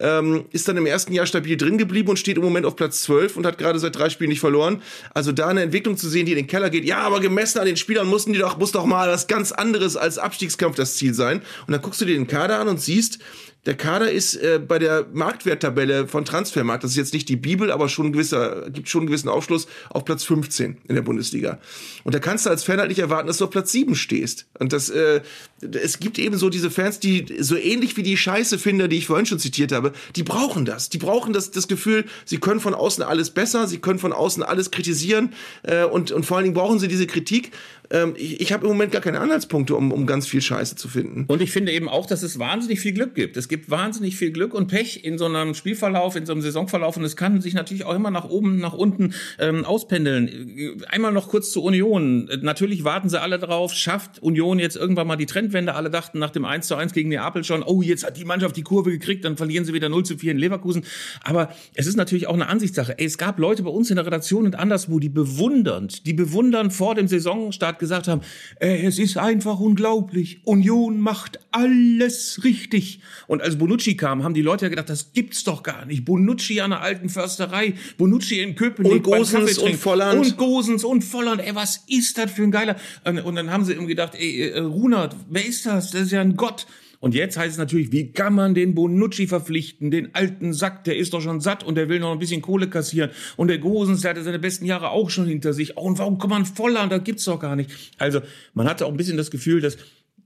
[0.03, 3.01] ähm, ist dann im ersten Jahr stabil drin geblieben und steht im Moment auf Platz
[3.03, 4.81] 12 und hat gerade seit drei Spielen nicht verloren.
[5.13, 7.65] Also da eine Entwicklung zu sehen, die in den Keller geht, ja, aber gemessen an
[7.65, 11.13] den Spielern mussten die doch, muss doch mal was ganz anderes als Abstiegskampf das Ziel
[11.13, 11.41] sein.
[11.65, 13.19] Und dann guckst du dir den Kader an und siehst,
[13.65, 17.71] der Kader ist äh, bei der Marktwerttabelle von Transfermarkt, das ist jetzt nicht die Bibel,
[17.71, 21.59] aber schon ein gewisser, gibt schon einen gewissen Aufschluss, auf Platz 15 in der Bundesliga.
[22.03, 24.47] Und da kannst du als Fan halt nicht erwarten, dass du auf Platz 7 stehst.
[24.59, 25.21] Und das, äh,
[25.61, 29.25] es gibt eben so diese Fans, die so ähnlich wie die Scheiße-Finder, die ich vorhin
[29.25, 30.89] schon zitiert habe, die brauchen das.
[30.89, 34.43] Die brauchen das, das Gefühl, sie können von außen alles besser, sie können von außen
[34.43, 37.51] alles kritisieren äh, und, und vor allen Dingen brauchen sie diese Kritik,
[37.93, 40.87] ähm, ich, ich habe im Moment gar keine Anhaltspunkte, um, um ganz viel Scheiße zu
[40.87, 41.25] finden.
[41.27, 43.37] Und ich finde eben auch, dass es wahnsinnig viel Glück gibt.
[43.37, 46.97] Es gibt wahnsinnig viel Glück und Pech in so einem Spielverlauf, in so einem Saisonverlauf.
[46.97, 50.81] Und es kann sich natürlich auch immer nach oben, nach unten ähm, auspendeln.
[50.89, 52.29] Einmal noch kurz zur Union.
[52.41, 53.73] Natürlich warten sie alle drauf.
[53.73, 55.75] Schafft Union jetzt irgendwann mal die Trendwende?
[55.75, 58.57] Alle dachten nach dem 1 zu 1 gegen Neapel schon, oh, jetzt hat die Mannschaft
[58.57, 60.83] die Kurve gekriegt, dann verlieren sie wieder 0 zu 4 in Leverkusen.
[61.23, 62.97] Aber es ist natürlich auch eine Ansichtssache.
[62.97, 66.73] Ey, es gab Leute bei uns in der Redaktion und anderswo, die bewundernd, die bewundernd
[66.73, 68.21] vor dem Saisonstart gesagt haben,
[68.59, 70.41] ey, es ist einfach unglaublich.
[70.45, 73.01] Union macht alles richtig.
[73.27, 76.05] Und als Bonucci kam, haben die Leute ja gedacht, das gibt's doch gar nicht.
[76.05, 78.91] Bonucci an der alten Försterei, Bonucci in Köpenick.
[78.91, 80.19] Und Gosens und Volland.
[80.19, 81.41] Und Gosens und Volland.
[81.41, 82.75] Ey, was ist das für ein geiler...
[83.03, 85.91] Und dann haben sie irgendwie gedacht, ey, äh, Runert, wer ist das?
[85.91, 86.65] Das ist ja ein Gott.
[87.03, 90.95] Und jetzt heißt es natürlich, wie kann man den Bonucci verpflichten, den alten Sack, der
[90.95, 93.11] ist doch schon satt und der will noch ein bisschen Kohle kassieren.
[93.35, 95.75] Und der Gosens, der hatte seine besten Jahre auch schon hinter sich.
[95.75, 96.89] Oh, und warum kommt man voll an?
[96.89, 97.69] Das gibt's doch gar nicht.
[97.97, 98.21] Also,
[98.53, 99.75] man hatte auch ein bisschen das Gefühl, dass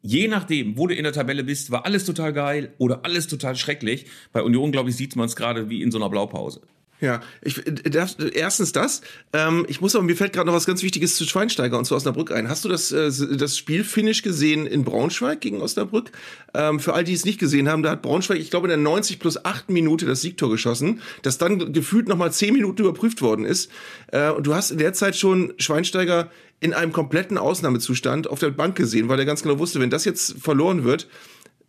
[0.03, 3.55] je nachdem, wo du in der Tabelle bist, war alles total geil oder alles total
[3.55, 4.05] schrecklich.
[4.31, 6.61] Bei Union, glaube ich, sieht man es gerade wie in so einer Blaupause.
[6.99, 9.01] Ja, ich, das, erstens das.
[9.31, 11.95] Ähm, ich muss aber, mir fällt gerade noch was ganz Wichtiges zu Schweinsteiger und zu
[11.95, 12.49] Osnabrück ein.
[12.49, 16.11] Hast du das, äh, das Spielfinish gesehen in Braunschweig gegen Osnabrück?
[16.55, 18.77] Ähm, für all die es nicht gesehen haben, da hat Braunschweig, ich glaube, in der
[18.77, 23.45] 90 plus 8 Minute das Siegtor geschossen, das dann gefühlt nochmal 10 Minuten überprüft worden
[23.45, 23.69] ist.
[24.11, 28.49] Äh, und du hast in der Zeit schon Schweinsteiger in einem kompletten Ausnahmezustand auf der
[28.49, 31.07] Bank gesehen, weil er ganz genau wusste, wenn das jetzt verloren wird,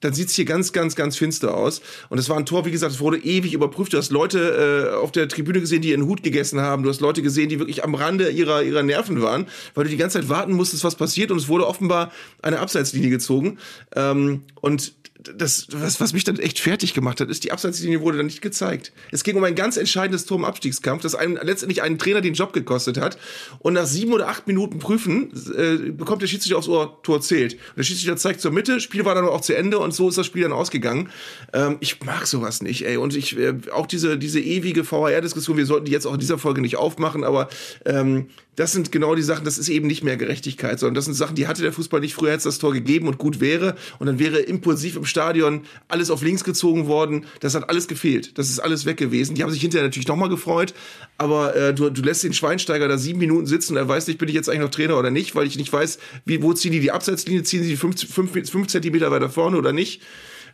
[0.00, 1.80] dann sieht's hier ganz, ganz, ganz finster aus.
[2.08, 3.92] Und es war ein Tor, wie gesagt, es wurde ewig überprüft.
[3.92, 6.82] Du hast Leute äh, auf der Tribüne gesehen, die ihren Hut gegessen haben.
[6.82, 9.96] Du hast Leute gesehen, die wirklich am Rande ihrer, ihrer Nerven waren, weil du die
[9.96, 11.30] ganze Zeit warten musstest, was passiert.
[11.30, 13.58] Und es wurde offenbar eine Abseitslinie gezogen.
[13.96, 14.94] Ähm, und
[15.36, 18.42] das, was, was mich dann echt fertig gemacht hat, ist, die Abseitslinie wurde dann nicht
[18.42, 18.92] gezeigt.
[19.10, 22.34] Es ging um ein ganz entscheidendes Tor im Abstiegskampf, das einem letztendlich einen Trainer den
[22.34, 23.18] Job gekostet hat.
[23.58, 27.54] Und nach sieben oder acht Minuten Prüfen äh, bekommt der Schiedsrichter aufs Ohr, Tor zählt.
[27.54, 30.18] Und der Schiedsrichter zeigt zur Mitte, Spiel war dann auch zu Ende und so ist
[30.18, 31.10] das Spiel dann ausgegangen.
[31.52, 32.96] Ähm, ich mag sowas nicht, ey.
[32.96, 36.38] Und ich, äh, auch diese, diese ewige VHR-Diskussion, wir sollten die jetzt auch in dieser
[36.38, 37.48] Folge nicht aufmachen, aber
[37.84, 41.14] ähm, das sind genau die Sachen, das ist eben nicht mehr Gerechtigkeit, sondern das sind
[41.14, 42.14] Sachen, die hatte der Fußball nicht.
[42.14, 43.76] Früher hätte es das Tor gegeben und gut wäre.
[44.00, 47.26] Und dann wäre impulsiv im Stadion alles auf links gezogen worden.
[47.38, 48.36] Das hat alles gefehlt.
[48.36, 49.36] Das ist alles weg gewesen.
[49.36, 50.74] Die haben sich hinterher natürlich nochmal gefreut.
[51.18, 54.18] Aber äh, du, du lässt den Schweinsteiger da sieben Minuten sitzen und er weiß nicht,
[54.18, 56.72] bin ich jetzt eigentlich noch Trainer oder nicht, weil ich nicht weiß, wie, wo ziehen
[56.72, 60.02] die die Abseitslinie, ziehen sie die fünf, fünf, fünf Zentimeter weiter vorne oder nicht.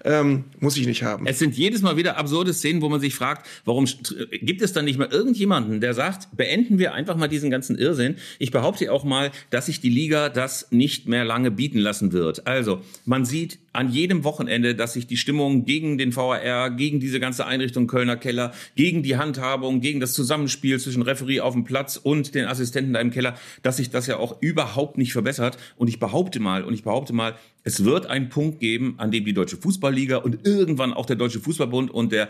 [0.04, 1.26] Ähm, muss ich nicht haben.
[1.26, 3.86] Es sind jedes Mal wieder absurde Szenen, wo man sich fragt, warum
[4.32, 8.16] gibt es dann nicht mal irgendjemanden, der sagt, beenden wir einfach mal diesen ganzen Irrsinn.
[8.38, 12.46] Ich behaupte auch mal, dass sich die Liga das nicht mehr lange bieten lassen wird.
[12.46, 17.20] Also, man sieht an jedem Wochenende, dass sich die Stimmung gegen den VAR, gegen diese
[17.20, 21.96] ganze Einrichtung Kölner Keller, gegen die Handhabung, gegen das Zusammenspiel zwischen Referee auf dem Platz
[21.96, 25.58] und den Assistenten da im Keller, dass sich das ja auch überhaupt nicht verbessert.
[25.76, 27.34] Und ich behaupte mal, und ich behaupte mal,
[27.64, 31.40] es wird einen Punkt geben, an dem die Deutsche Fußballliga und irgendwann auch der Deutsche
[31.40, 32.28] Fußballbund und der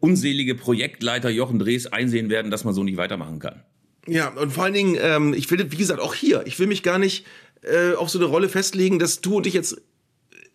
[0.00, 3.62] unselige Projektleiter Jochen Drees einsehen werden, dass man so nicht weitermachen kann.
[4.06, 6.82] Ja, und vor allen Dingen, ähm, ich will, wie gesagt, auch hier, ich will mich
[6.82, 7.26] gar nicht
[7.62, 9.82] äh, auf so eine Rolle festlegen, dass du und ich jetzt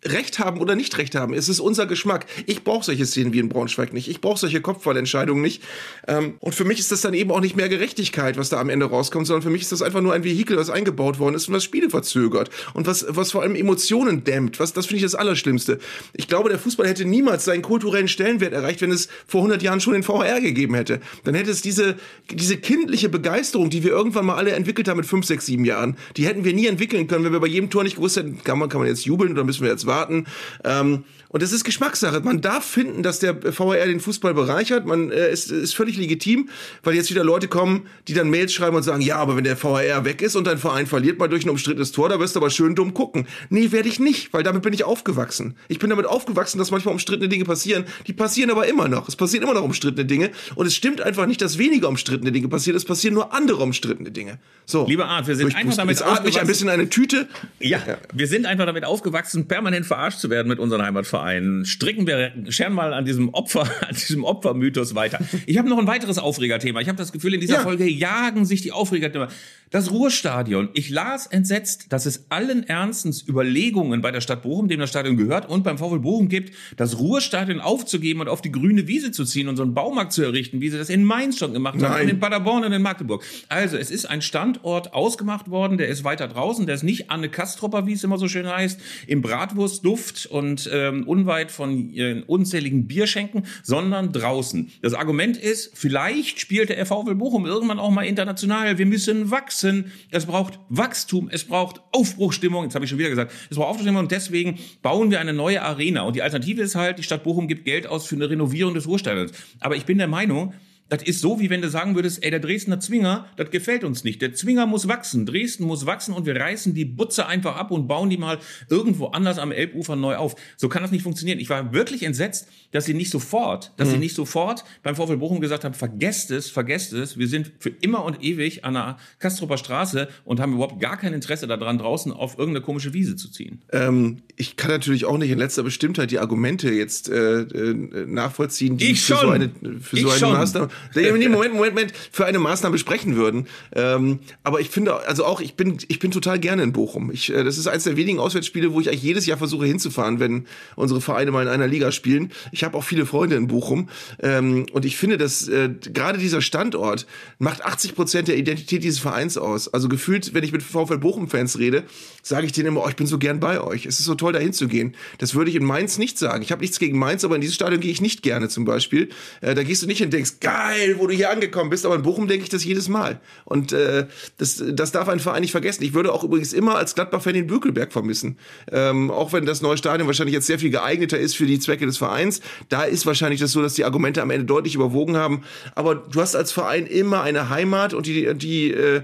[0.04, 1.32] Recht haben oder nicht Recht haben.
[1.32, 2.26] Es ist unser Geschmack.
[2.46, 4.08] Ich brauche solche Szenen wie in Braunschweig nicht.
[4.08, 5.62] Ich brauche solche Kopfballentscheidungen nicht.
[6.08, 8.68] Ähm, und für mich ist das dann eben auch nicht mehr Gerechtigkeit, was da am
[8.68, 11.46] Ende rauskommt, sondern für mich ist das einfach nur ein Vehikel, was eingebaut worden ist
[11.46, 14.58] und was Spiele verzögert und was, was vor allem Emotionen dämmt.
[14.58, 15.78] Was, das finde ich das Allerschlimmste.
[16.14, 19.80] Ich glaube, der Fußball hätte niemals seinen kulturellen Stellenwert erreicht, wenn es vor 100 Jahren
[19.80, 21.00] schon den VR gegeben hätte.
[21.22, 21.96] Dann hätte es diese,
[22.28, 25.96] diese kindliche Begeisterung, die wir irgendwann mal alle entwickelt haben mit 5, 6, 7 Jahren,
[26.16, 28.58] die hätten wir nie entwickeln können, wenn wir bei jedem Tor nicht gewusst hätten, kann
[28.58, 30.26] man, kann man jetzt jubeln oder müssen wir jetzt warten.
[30.64, 32.20] Ähm, und das ist Geschmackssache.
[32.20, 34.86] Man darf finden, dass der VAR den Fußball bereichert.
[34.86, 36.48] Man äh, ist, ist völlig legitim,
[36.82, 39.60] weil jetzt wieder Leute kommen, die dann Mails schreiben und sagen, ja, aber wenn der
[39.62, 42.40] VAR weg ist und dein Verein verliert mal durch ein umstrittenes Tor, da wirst du
[42.40, 43.26] aber schön dumm gucken.
[43.50, 45.56] Nee, werde ich nicht, weil damit bin ich aufgewachsen.
[45.68, 47.84] Ich bin damit aufgewachsen, dass manchmal umstrittene Dinge passieren.
[48.06, 49.08] Die passieren aber immer noch.
[49.08, 50.30] Es passieren immer noch umstrittene Dinge.
[50.54, 52.76] Und es stimmt einfach nicht, dass weniger umstrittene Dinge passieren.
[52.76, 54.38] Es passieren nur andere umstrittene Dinge.
[54.66, 54.86] So.
[54.86, 57.28] Lieber Art, wir sind Ich- einfach damit jetzt atme ich ein aufgewachsen- bisschen eine Tüte.
[57.58, 57.80] Ja,
[58.12, 61.21] wir sind einfach damit aufgewachsen, permanent verarscht zu werden mit unseren Heimatvereinen.
[61.64, 65.20] Stricken wir scheren mal an diesem Opfer, an diesem Opfermythos weiter.
[65.46, 66.80] Ich habe noch ein weiteres Aufregerthema.
[66.80, 67.60] Ich habe das Gefühl, in dieser Ja.
[67.60, 69.28] Folge jagen sich die Aufregerthemen.
[69.70, 70.68] Das Ruhrstadion.
[70.74, 75.16] Ich las entsetzt, dass es allen Ernstens Überlegungen bei der Stadt Bochum, dem das Stadion
[75.16, 79.24] gehört, und beim VfL Bochum gibt, das Ruhrstadion aufzugeben und auf die grüne Wiese zu
[79.24, 81.92] ziehen und so einen Baumarkt zu errichten, wie sie das in Mainz schon gemacht haben
[81.92, 82.02] Nein.
[82.02, 83.24] und in Paderborn und in Magdeburg.
[83.48, 87.30] Also, es ist ein Standort ausgemacht worden, der ist weiter draußen, der ist nicht Anne
[87.30, 92.86] Kastropper, wie es immer so schön heißt, im Bratwurstduft und ähm, unweit von äh, unzähligen
[92.86, 94.70] Bierschenken, sondern draußen.
[94.80, 98.78] Das Argument ist, vielleicht spielt der VfL Bochum irgendwann auch mal international.
[98.78, 99.92] Wir müssen wachsen.
[100.10, 102.64] Es braucht Wachstum, es braucht Aufbruchstimmung.
[102.64, 105.60] Jetzt habe ich schon wieder gesagt, es braucht Aufbruchstimmung und deswegen bauen wir eine neue
[105.60, 106.02] Arena.
[106.02, 108.88] Und die Alternative ist halt, die Stadt Bochum gibt Geld aus für eine Renovierung des
[108.88, 109.32] Ruhrstadions.
[109.60, 110.54] Aber ich bin der Meinung,
[110.92, 114.04] das ist so, wie wenn du sagen würdest, ey, der Dresdner Zwinger, das gefällt uns
[114.04, 114.20] nicht.
[114.20, 115.24] Der Zwinger muss wachsen.
[115.24, 118.38] Dresden muss wachsen und wir reißen die Butze einfach ab und bauen die mal
[118.68, 120.36] irgendwo anders am Elbufer neu auf.
[120.58, 121.40] So kann das nicht funktionieren.
[121.40, 125.40] Ich war wirklich entsetzt, dass sie nicht sofort, dass sie nicht sofort beim VfL Bochum
[125.40, 127.16] gesagt haben, vergesst es, vergesst es.
[127.16, 131.14] Wir sind für immer und ewig an der Kastropper Straße und haben überhaupt gar kein
[131.14, 133.62] Interesse daran, draußen auf irgendeine komische Wiese zu ziehen.
[133.72, 138.76] Ähm, ich kann natürlich auch nicht in letzter Bestimmtheit die Argumente jetzt äh, äh, nachvollziehen,
[138.76, 139.32] die Ich für so schon.
[139.32, 140.32] eine, für so Ich eine schon.
[140.32, 143.46] Maßnahme, Moment, Moment, Moment, für eine Maßnahme sprechen würden.
[143.74, 147.10] Ähm, aber ich finde, also auch, ich bin, ich bin total gerne in Bochum.
[147.12, 150.20] Ich, äh, das ist eines der wenigen Auswärtsspiele, wo ich eigentlich jedes Jahr versuche hinzufahren,
[150.20, 152.32] wenn unsere Vereine mal in einer Liga spielen.
[152.52, 153.88] Ich habe auch viele Freunde in Bochum.
[154.20, 157.06] Ähm, und ich finde, dass äh, gerade dieser Standort
[157.38, 159.72] macht 80 Prozent der Identität dieses Vereins aus.
[159.72, 161.84] Also gefühlt, wenn ich mit VfL Bochum-Fans rede,
[162.22, 163.86] sage ich denen immer, oh, ich bin so gern bei euch.
[163.86, 164.94] Es ist so toll, da hinzugehen.
[165.18, 166.42] Das würde ich in Mainz nicht sagen.
[166.42, 169.10] Ich habe nichts gegen Mainz, aber in dieses Stadion gehe ich nicht gerne zum Beispiel.
[169.40, 171.86] Äh, da gehst du nicht hin und denkst, geil, wo du hier angekommen bist.
[171.86, 173.20] Aber in Bochum denke ich das jedes Mal.
[173.44, 174.06] Und äh,
[174.38, 175.82] das, das darf ein Verein nicht vergessen.
[175.84, 178.38] Ich würde auch übrigens immer als Gladbach-Fan den Bökelberg vermissen.
[178.70, 181.86] Ähm, auch wenn das neue Stadion wahrscheinlich jetzt sehr viel geeigneter ist für die Zwecke
[181.86, 182.40] des Vereins.
[182.68, 185.44] Da ist wahrscheinlich das so, dass die Argumente am Ende deutlich überwogen haben.
[185.74, 189.02] Aber du hast als Verein immer eine Heimat und die, die äh,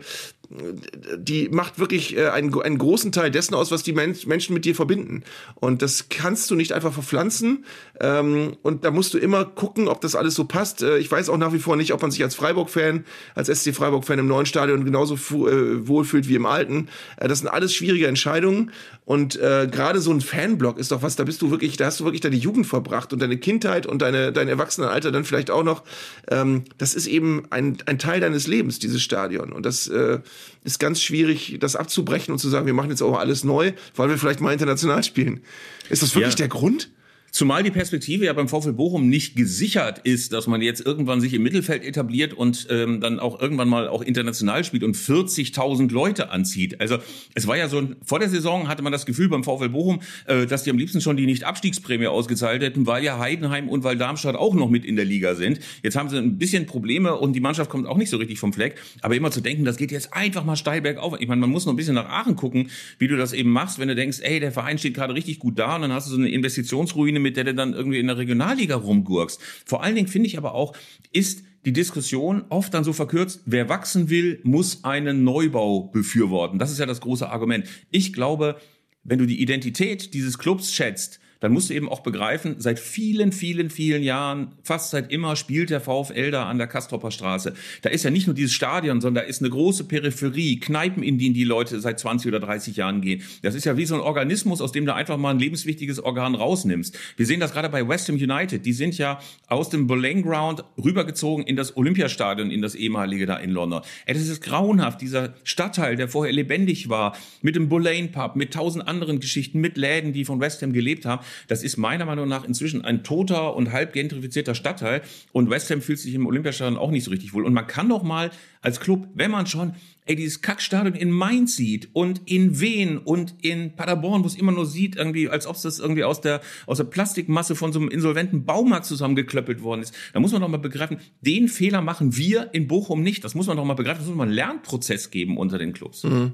[0.51, 4.65] die macht wirklich äh, einen, einen großen Teil dessen aus, was die Men Menschen mit
[4.65, 5.23] dir verbinden.
[5.57, 7.67] Und das kannst du nicht einfach verpflanzen.
[8.01, 10.83] Ähm, und da musst du immer gucken, ob das alles so passt.
[10.83, 13.75] Äh, ich weiß auch nach wie vor nicht, ob man sich als Freiburg-Fan, als SC
[13.75, 16.89] Freiburg-Fan im neuen Stadion genauso äh, wohlfühlt wie im alten.
[17.19, 18.73] Äh, das sind alles schwierige Entscheidungen.
[19.09, 21.99] Und äh, gerade so ein Fanblock ist doch was, da bist du wirklich, da hast
[21.99, 25.63] du wirklich deine Jugend verbracht und deine Kindheit und deine, dein Erwachsenenalter dann vielleicht auch
[25.63, 25.83] noch.
[26.31, 29.51] Ähm, das ist eben ein, ein Teil deines Lebens, dieses Stadion.
[29.51, 30.19] Und das äh,
[30.63, 34.11] ist ganz schwierig, das abzubrechen und zu sagen, wir machen jetzt auch alles neu, weil
[34.11, 35.41] wir vielleicht mal international spielen.
[35.89, 36.41] Ist das wirklich Ja.
[36.41, 36.91] der Grund?
[37.31, 41.35] Zumal die Perspektive ja beim VfL Bochum nicht gesichert ist, dass man jetzt irgendwann sich
[41.35, 46.31] im Mittelfeld etabliert und ähm, dann auch irgendwann mal auch international spielt und 40.000 Leute
[46.31, 46.81] anzieht.
[46.81, 46.99] Also
[47.35, 50.47] es war ja so, vor der Saison hatte man das Gefühl beim VfL Bochum, äh,
[50.47, 54.37] dass die am liebsten schon die Nicht-Abstiegsprämie ausgezahlt hätten, weil ja Heidenheim und weil Darmstadt
[54.37, 55.61] auch noch mit in der Liga sind.
[55.83, 58.53] Jetzt haben sie ein bisschen Probleme und die Mannschaft kommt auch nicht so richtig vom
[58.53, 58.77] Fleck.
[59.03, 61.15] Aber immer zu denken, das geht jetzt einfach mal steil bergauf.
[61.19, 63.79] Ich meine, man muss noch ein bisschen nach Aachen gucken, wie du das eben machst,
[63.79, 66.13] wenn du denkst, ey, der Verein steht gerade richtig gut da und dann hast du
[66.13, 69.41] so eine Investitionsruine, mit der du dann irgendwie in der Regionalliga rumgurkst.
[69.65, 70.75] Vor allen Dingen finde ich aber auch,
[71.13, 76.59] ist die Diskussion oft dann so verkürzt, wer wachsen will, muss einen Neubau befürworten.
[76.59, 77.67] Das ist ja das große Argument.
[77.91, 78.61] Ich glaube,
[79.03, 83.33] wenn du die Identität dieses Clubs schätzt, dann musst du eben auch begreifen, seit vielen,
[83.33, 87.55] vielen, vielen Jahren, fast seit immer, spielt der VfL da an der Kastropper Straße.
[87.83, 91.19] Da ist ja nicht nur dieses Stadion, sondern da ist eine große Peripherie, Kneipen, in
[91.19, 93.23] die die Leute seit 20 oder 30 Jahren gehen.
[93.43, 96.35] Das ist ja wie so ein Organismus, aus dem du einfach mal ein lebenswichtiges Organ
[96.35, 96.99] rausnimmst.
[97.17, 98.65] Wir sehen das gerade bei West Ham United.
[98.65, 103.37] Die sind ja aus dem Boleyn Ground rübergezogen in das Olympiastadion, in das ehemalige da
[103.37, 103.83] in London.
[104.07, 105.01] Das ist grauenhaft.
[105.01, 109.77] Dieser Stadtteil, der vorher lebendig war, mit dem Boleyn Pub, mit tausend anderen Geschichten, mit
[109.77, 111.25] Läden, die von West Ham gelebt haben.
[111.47, 115.03] Das ist meiner Meinung nach inzwischen ein toter und halb gentrifizierter Stadtteil.
[115.33, 117.45] Und West Ham fühlt sich im Olympiastadion auch nicht so richtig wohl.
[117.45, 119.75] Und man kann doch mal als Club, wenn man schon
[120.09, 124.53] ey, dieses Kackstadion in Mainz sieht und in Wien und in Paderborn, wo es immer
[124.53, 127.79] nur sieht, irgendwie, als ob es das irgendwie aus der, aus der Plastikmasse von so
[127.79, 129.95] einem insolventen Baumarkt zusammengeklöppelt worden ist.
[130.13, 133.23] Da muss man doch mal begreifen, den Fehler machen wir in Bochum nicht.
[133.23, 134.01] Das muss man doch mal begreifen.
[134.01, 136.05] Das muss man einen Lernprozess geben unter den Clubs.
[136.05, 136.31] Äh,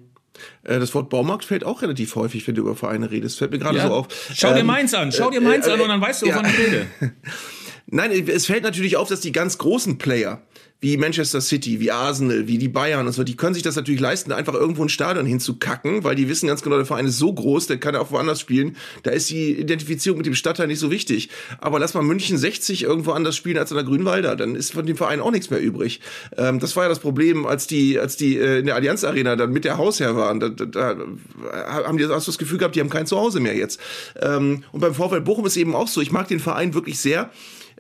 [0.63, 3.39] das Wort Baumarkt fällt auch relativ häufig, wenn du über Vereine redest.
[3.39, 3.89] Fällt mir gerade Ja.
[3.89, 4.09] so auf.
[4.35, 6.45] Schau dir Ähm, Mainz an, schau dir Mainz äh, an und dann weißt du, wovon
[6.45, 6.51] ja.
[6.51, 6.87] ich rede.
[7.87, 10.43] Nein, es fällt natürlich auf, dass die ganz großen Player,
[10.85, 14.03] wie Manchester City, wie Arsenal, wie die Bayern und so, die können sich das natürlich
[14.03, 17.33] leisten, einfach irgendwo ein Stadion hinzukacken, weil die wissen ganz genau, der Verein ist so
[17.33, 18.77] groß, der kann auch woanders spielen.
[19.03, 21.31] Da ist die Identifizierung mit dem Stadtteil nicht so wichtig.
[21.59, 24.85] Aber lass mal München 60 irgendwo anders spielen als an der Grünwalder, dann ist von
[24.85, 26.01] dem Verein auch nichts mehr übrig.
[26.37, 29.37] Ähm, das war ja das Problem, als die, als die äh, in der Allianz Arena
[29.37, 30.39] dann mit der Hausherr waren.
[30.39, 30.97] Da, da, da
[31.65, 33.81] haben die das Gefühl gehabt, die haben kein Zuhause mehr jetzt.
[34.21, 36.03] Ähm, und beim VfL Bochum ist eben auch so.
[36.03, 37.31] Ich mag den Verein wirklich sehr.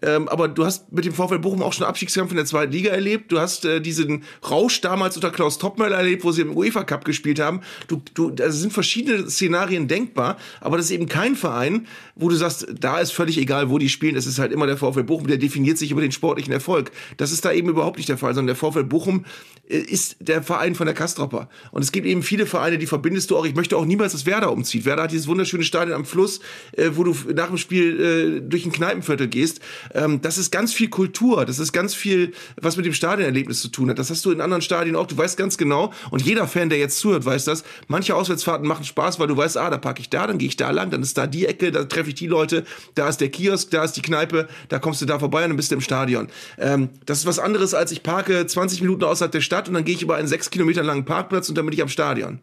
[0.04, 2.90] Ähm, aber du hast mit dem VfL Bochum auch schon Abstiegskampf in der zweiten Liga
[2.90, 3.32] erlebt.
[3.32, 7.04] Du hast äh, diesen Rausch damals unter Klaus Toppmöller erlebt, wo sie im UEFA Cup
[7.04, 7.60] gespielt haben.
[7.88, 11.86] Du, du, also sind verschiedene Szenarien denkbar, aber das ist eben kein Verein,
[12.16, 14.16] wo du sagst, da ist völlig egal, wo die spielen.
[14.16, 16.90] Es ist halt immer der VfL Bochum, der definiert sich über den sportlichen Erfolg.
[17.16, 19.24] Das ist da eben überhaupt nicht der Fall, sondern der VfL Bochum
[19.68, 21.48] äh, ist der Verein von der Kastropper.
[21.70, 23.46] Und es gibt eben viele Vereine, die verbindest du auch.
[23.46, 24.84] Ich möchte auch niemals, dass Werder umzieht.
[24.84, 26.40] Werder hat dieses wunderschöne Stadion am Fluss,
[26.72, 29.60] äh, wo du nach dem Spiel äh, durch ein Kneipenviertel gehst.
[29.94, 31.46] Ähm, das ist ganz viel Kultur.
[31.46, 33.98] Das ist ganz viel, was mit dem Stadionerlebnis zu tun hat.
[33.98, 35.06] Das hast du in anderen Stadien auch.
[35.06, 38.84] Du weißt ganz genau, und jeder Fan, der jetzt zuhört, weiß das, manche Auswärtsfahrten machen
[38.84, 41.02] Spaß, weil du weißt, ah, da parke ich da, dann gehe ich da lang, dann
[41.02, 42.64] ist da die Ecke, da treffe ich die Leute,
[42.94, 45.56] da ist der Kiosk, da ist die Kneipe, da kommst du da vorbei und dann
[45.56, 46.28] bist du im Stadion.
[46.58, 49.84] Ähm, das ist was anderes, als ich parke 20 Minuten außerhalb der Stadt und dann
[49.84, 52.40] gehe ich über einen sechs Kilometer langen Parkplatz und dann bin ich am Stadion.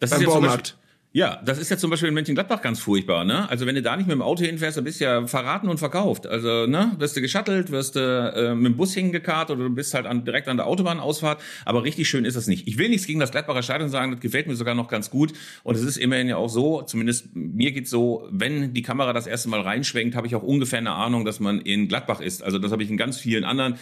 [0.00, 0.76] Das Beim ist Baumarkt.
[1.16, 3.48] Ja, das ist ja zum Beispiel in Mönchengladbach ganz furchtbar, ne?
[3.48, 5.78] Also wenn du da nicht mit dem Auto hinfährst, dann bist du ja verraten und
[5.78, 6.26] verkauft.
[6.26, 9.94] Also, ne, wirst du geschattelt, wirst du äh, mit dem Bus hingekarrt oder du bist
[9.94, 11.40] halt an, direkt an der Autobahnausfahrt.
[11.64, 12.68] Aber richtig schön ist das nicht.
[12.68, 15.32] Ich will nichts gegen das Gladbacher Stadion sagen, das gefällt mir sogar noch ganz gut.
[15.62, 19.26] Und es ist immerhin ja auch so, zumindest mir geht's so, wenn die Kamera das
[19.26, 22.42] erste Mal reinschwenkt, habe ich auch ungefähr eine Ahnung, dass man in Gladbach ist.
[22.42, 23.78] Also das habe ich in ganz vielen anderen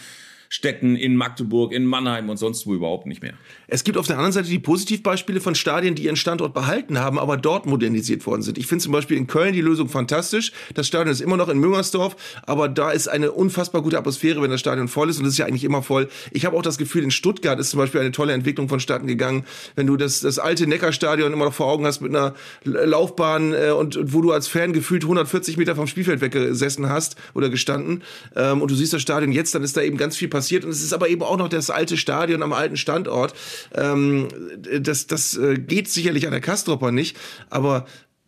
[0.55, 3.33] Städten, in Magdeburg, in Mannheim und sonst wo überhaupt nicht mehr.
[3.67, 7.19] Es gibt auf der anderen Seite die Positivbeispiele von Stadien, die ihren Standort behalten haben,
[7.19, 8.57] aber dort modernisiert worden sind.
[8.57, 10.53] Ich finde zum Beispiel in Köln die Lösung fantastisch.
[10.73, 14.49] Das Stadion ist immer noch in Müngersdorf, aber da ist eine unfassbar gute Atmosphäre, wenn
[14.49, 16.07] das Stadion voll ist und es ist ja eigentlich immer voll.
[16.31, 19.43] Ich habe auch das Gefühl, in Stuttgart ist zum Beispiel eine tolle Entwicklung vonstatten gegangen.
[19.75, 22.33] Wenn du das, das alte Neckarstadion immer noch vor Augen hast mit einer
[22.63, 27.17] Laufbahn äh, und, und wo du als Fan gefühlt 140 Meter vom Spielfeld weggesessen hast
[27.33, 28.03] oder gestanden
[28.37, 30.71] ähm, und du siehst das Stadion jetzt, dann ist da eben ganz viel passiert und
[30.71, 33.33] es ist aber eben auch noch das alte Stadion am alten Standort.
[33.73, 34.27] Ähm,
[34.79, 37.17] das das äh, geht sicherlich an der Kastropper nicht,
[37.49, 37.85] aber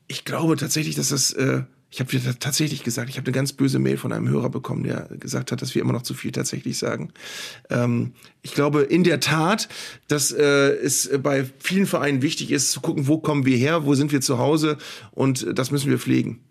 [0.07, 3.79] ich glaube tatsächlich, dass das äh, ich habe tatsächlich gesagt, ich habe eine ganz böse
[3.79, 6.77] Mail von einem Hörer bekommen, der gesagt hat, dass wir immer noch zu viel tatsächlich
[6.77, 7.13] sagen.
[7.69, 8.11] Ähm,
[8.41, 9.69] ich glaube in der Tat,
[10.07, 13.95] dass äh, es bei vielen Vereinen wichtig ist, zu gucken, wo kommen wir her, wo
[13.95, 14.77] sind wir zu Hause
[15.11, 16.41] und das müssen wir pflegen.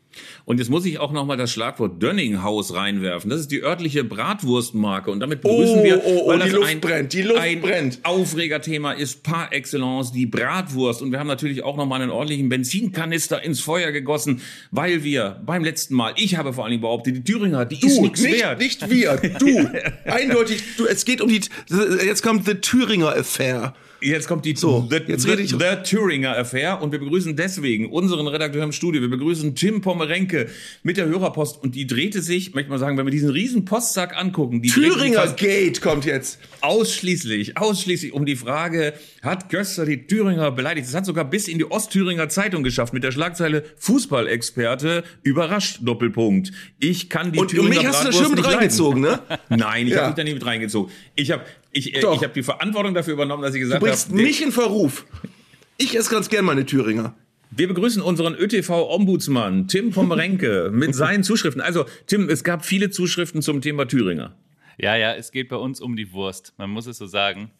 [0.45, 3.31] Und jetzt muss ich auch noch mal das Schlagwort Dönninghaus reinwerfen.
[3.31, 6.53] Das ist die örtliche Bratwurstmarke und damit begrüßen Oh, wir, oh, oh, weil die das
[6.53, 8.01] Luft ein, brennt, die Luft ein brennt.
[8.03, 12.49] Aufregerthema ist par excellence die Bratwurst und wir haben natürlich auch noch mal einen ordentlichen
[12.49, 14.41] Benzinkanister ins Feuer gegossen,
[14.71, 18.01] weil wir beim letzten Mal, ich habe vor allen Dingen behauptet, die Thüringer, die ist
[18.01, 18.59] nichts nicht, wert.
[18.61, 19.71] nicht wir, du.
[20.05, 21.41] Eindeutig, du, es geht um die,
[22.05, 23.75] jetzt kommt The Thüringer Affair.
[24.01, 27.34] Jetzt kommt die So, the, jetzt the, rede ich- the Thüringer Affair und wir begrüßen
[27.34, 29.01] deswegen unseren Redakteur im Studio.
[29.01, 30.49] Wir begrüßen Tim Pommerenke
[30.82, 34.16] mit der Hörerpost und die drehte sich, möchte mal sagen, wenn wir diesen riesen Postsack
[34.16, 36.38] angucken, die Thüringer Gate kommt jetzt.
[36.61, 38.92] ausschließlich, ausschließlich um die Frage,
[39.22, 40.86] hat Göster die Thüringer beleidigt?
[40.86, 46.53] Das hat sogar bis in die Ostthüringer Zeitung geschafft mit der Schlagzeile Fußballexperte überrascht Doppelpunkt.
[46.78, 49.20] Ich kann die Und, und Thüringer mich hast du da schön mit reingezogen, ne?
[49.49, 49.99] Nein, ich Ja.
[50.01, 50.92] habe mich da nicht mit reingezogen.
[51.14, 51.42] Ich habe
[51.77, 54.43] ich, äh, ich hab die Verantwortung dafür übernommen, dass ich Du gesagt bringst habe, mich
[54.43, 55.07] in Verruf.
[55.79, 57.14] Ich esse ganz gern meine Thüringer.
[57.51, 61.61] wir begrüßen unseren ÖTV-Ombudsmann Tim Pommerenke mit seinen Zuschriften.
[61.61, 64.35] Also, Tim, es gab viele Zuschriften zum Thema Thüringer.
[64.79, 66.53] Ja, ja, es geht bei uns um die Wurst.
[66.59, 67.51] Man muss es so sagen.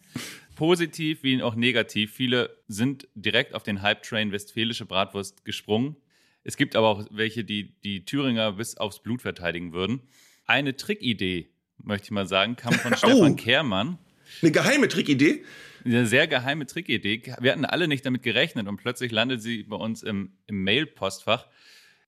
[0.55, 2.13] Positiv wie auch negativ.
[2.13, 5.95] Viele sind direkt auf den Hype-Train westfälische Bratwurst gesprungen.
[6.43, 10.01] Es gibt aber auch welche, die die Thüringer bis aufs Blut verteidigen würden.
[10.45, 13.97] Eine Trickidee, möchte ich mal sagen, kam von Stefan Kehrmann.
[14.41, 15.43] Eine geheime Trickidee.
[15.85, 17.21] Eine sehr geheime Trickidee.
[17.39, 21.47] Wir hatten alle nicht damit gerechnet und plötzlich landet sie bei uns im, im Mail-Postfach.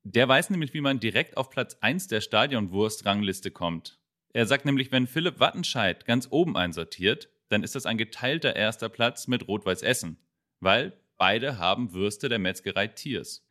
[0.04, 4.00] Der weiß nämlich, wie man direkt auf Platz 1 der Stadionwurst-Rangliste kommt.
[4.34, 8.90] Er sagt nämlich, wenn Philipp Wattenscheid ganz oben einsortiert, dann ist das ein geteilter erster
[8.90, 10.18] Platz mit Rot-Weiß Essen,
[10.60, 13.46] weil beide haben Würste der Metzgerei Tiers.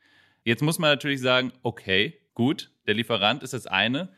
[0.45, 4.13] Jetzt muss man natürlich sagen, okay, gut, der Lieferant ist das eine.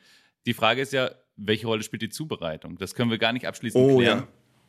[0.46, 2.76] Die Frage ist ja, welche Rolle spielt die Zubereitung?
[2.78, 4.18] Das können wir gar nicht abschließend Oh klären.
[4.20, 4.28] ja.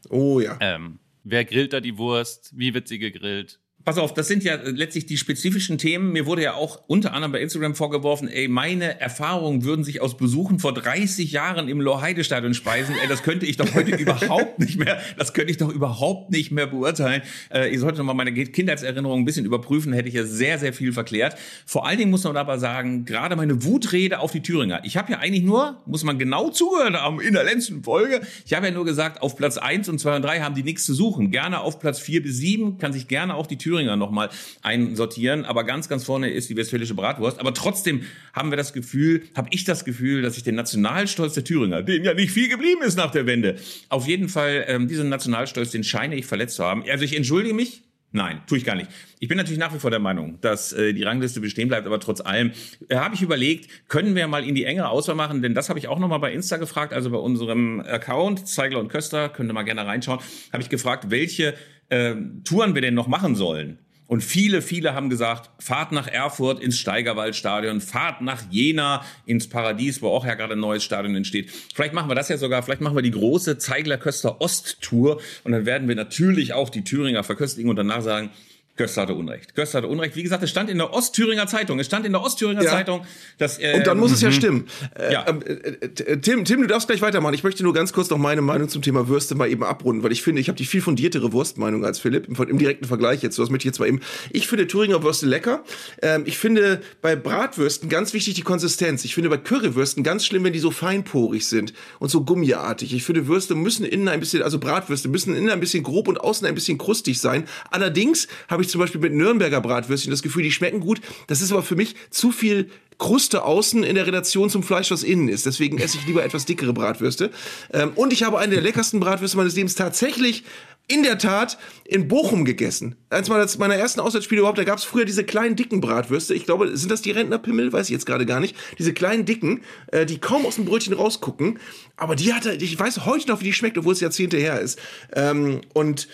[0.10, 0.58] Oh ja.
[0.60, 2.52] Ähm, wer grillt da die Wurst?
[2.58, 3.61] Wie wird sie gegrillt?
[3.84, 6.12] Pass auf, das sind ja letztlich die spezifischen Themen.
[6.12, 10.18] Mir wurde ja auch unter anderem bei Instagram vorgeworfen, ey, meine Erfahrungen würden sich aus
[10.18, 12.94] Besuchen vor 30 Jahren im Loheide-Stadion speisen.
[13.02, 16.52] Ey, das könnte ich doch heute überhaupt nicht mehr, das könnte ich doch überhaupt nicht
[16.52, 17.24] mehr beurteilen.
[17.52, 20.74] Äh, ich sollte noch mal meine Kindheitserinnerungen ein bisschen überprüfen, hätte ich ja sehr, sehr
[20.74, 21.36] viel verklärt.
[21.66, 24.82] Vor allen Dingen muss man aber sagen, gerade meine Wutrede auf die Thüringer.
[24.84, 28.54] Ich habe ja eigentlich nur, muss man genau zugehört haben in der letzten Folge, ich
[28.54, 30.94] habe ja nur gesagt, auf Platz 1 und 2 und 3 haben die nichts zu
[30.94, 31.32] suchen.
[31.32, 34.30] Gerne auf Platz 4 bis 7 kann sich gerne auch die Thüringer Thüringer nochmal
[34.62, 35.46] einsortieren.
[35.46, 37.40] Aber ganz, ganz vorne ist die westfälische Bratwurst.
[37.40, 38.02] Aber trotzdem
[38.34, 42.04] haben wir das Gefühl, habe ich das Gefühl, dass ich den Nationalstolz der Thüringer, dem
[42.04, 43.56] ja nicht viel geblieben ist nach der Wende,
[43.90, 46.84] auf jeden Fall ähm, diesen Nationalstolz, den scheine ich verletzt zu haben.
[46.90, 48.90] Also ich entschuldige mich, Nein, tue ich gar nicht.
[49.20, 51.98] Ich bin natürlich nach wie vor der Meinung, dass äh, die Rangliste bestehen bleibt, aber
[51.98, 52.52] trotz allem
[52.90, 55.80] äh, habe ich überlegt, können wir mal in die engere Auswahl machen, denn das habe
[55.80, 59.54] ich auch nochmal bei Insta gefragt, also bei unserem Account, Zeigler und Köster, könnt ihr
[59.54, 60.20] mal gerne reinschauen,
[60.52, 61.54] habe ich gefragt, welche
[61.92, 63.78] äh, Touren wir denn noch machen sollen.
[64.08, 70.02] Und viele, viele haben gesagt, fahrt nach Erfurt ins Steigerwaldstadion, fahrt nach Jena ins Paradies,
[70.02, 71.50] wo auch ja gerade ein neues Stadion entsteht.
[71.74, 75.66] Vielleicht machen wir das ja sogar, vielleicht machen wir die große Zeigler-Köster Ost-Tour und dann
[75.66, 78.32] werden wir natürlich auch die Thüringer verköstigen und danach sagen,
[78.78, 79.54] Göster hatte Unrecht.
[79.54, 80.16] Göster hatte Unrecht.
[80.16, 81.80] Wie gesagt, es stand in der Ostthüringer Zeitung.
[81.80, 82.72] Es stand in der Ostthüringer ja.
[82.72, 83.06] Zeitung,
[83.38, 84.34] dass äh, Und dann muss es ja mhm.
[84.34, 84.68] stimmen.
[84.98, 85.26] Äh, ja.
[85.28, 87.34] Ähm, äh, äh, Tim, Tim, du darfst gleich weitermachen.
[87.34, 90.14] Ich möchte nur ganz kurz noch meine Meinung zum Thema Würste mal eben abrunden, weil
[90.14, 93.36] ich finde, ich habe die viel fundiertere Wurstmeinung als Philipp im, im, direkten Vergleich jetzt.
[93.36, 94.00] So, das möchte ich jetzt mal eben.
[94.32, 95.64] Ich finde Thüringer Würste lecker.
[96.02, 99.04] Ähm, ich finde bei Bratwürsten ganz wichtig die Konsistenz.
[99.04, 102.94] Ich finde bei Currywürsten ganz schlimm, wenn die so feinporig sind und so gummiartig.
[102.94, 106.22] Ich finde Würste müssen innen ein bisschen, also Bratwürste müssen innen ein bisschen grob und
[106.22, 107.44] außen ein bisschen krustig sein.
[107.70, 111.02] Allerdings habe ich zum Beispiel mit Nürnberg Nürnberger Bratwürstchen das Gefühl, die schmecken gut.
[111.28, 115.04] Das ist aber für mich zu viel Kruste außen in der Relation zum Fleisch, was
[115.04, 115.46] innen ist.
[115.48, 117.32] Deswegen esse ich lieber etwas dickere Bratwürste.
[117.74, 120.44] Ähm, und ich habe eine der leckersten Bratwürste meines Lebens tatsächlich
[120.88, 122.96] in der Tat in Bochum gegessen.
[123.10, 126.34] Eins meiner ersten Auswärtsspiele überhaupt, da gab es früher diese kleinen dicken Bratwürste.
[126.34, 127.72] Ich glaube, sind das die Rentnerpimmel?
[127.72, 128.56] Weiß ich jetzt gerade gar nicht.
[128.78, 131.60] Diese kleinen dicken, äh, die kaum aus dem Brötchen rausgucken.
[131.96, 134.80] Aber die hatte, ich weiß heute noch, wie die schmeckt, obwohl es Jahrzehnte her ist.
[135.14, 136.08] Ähm, und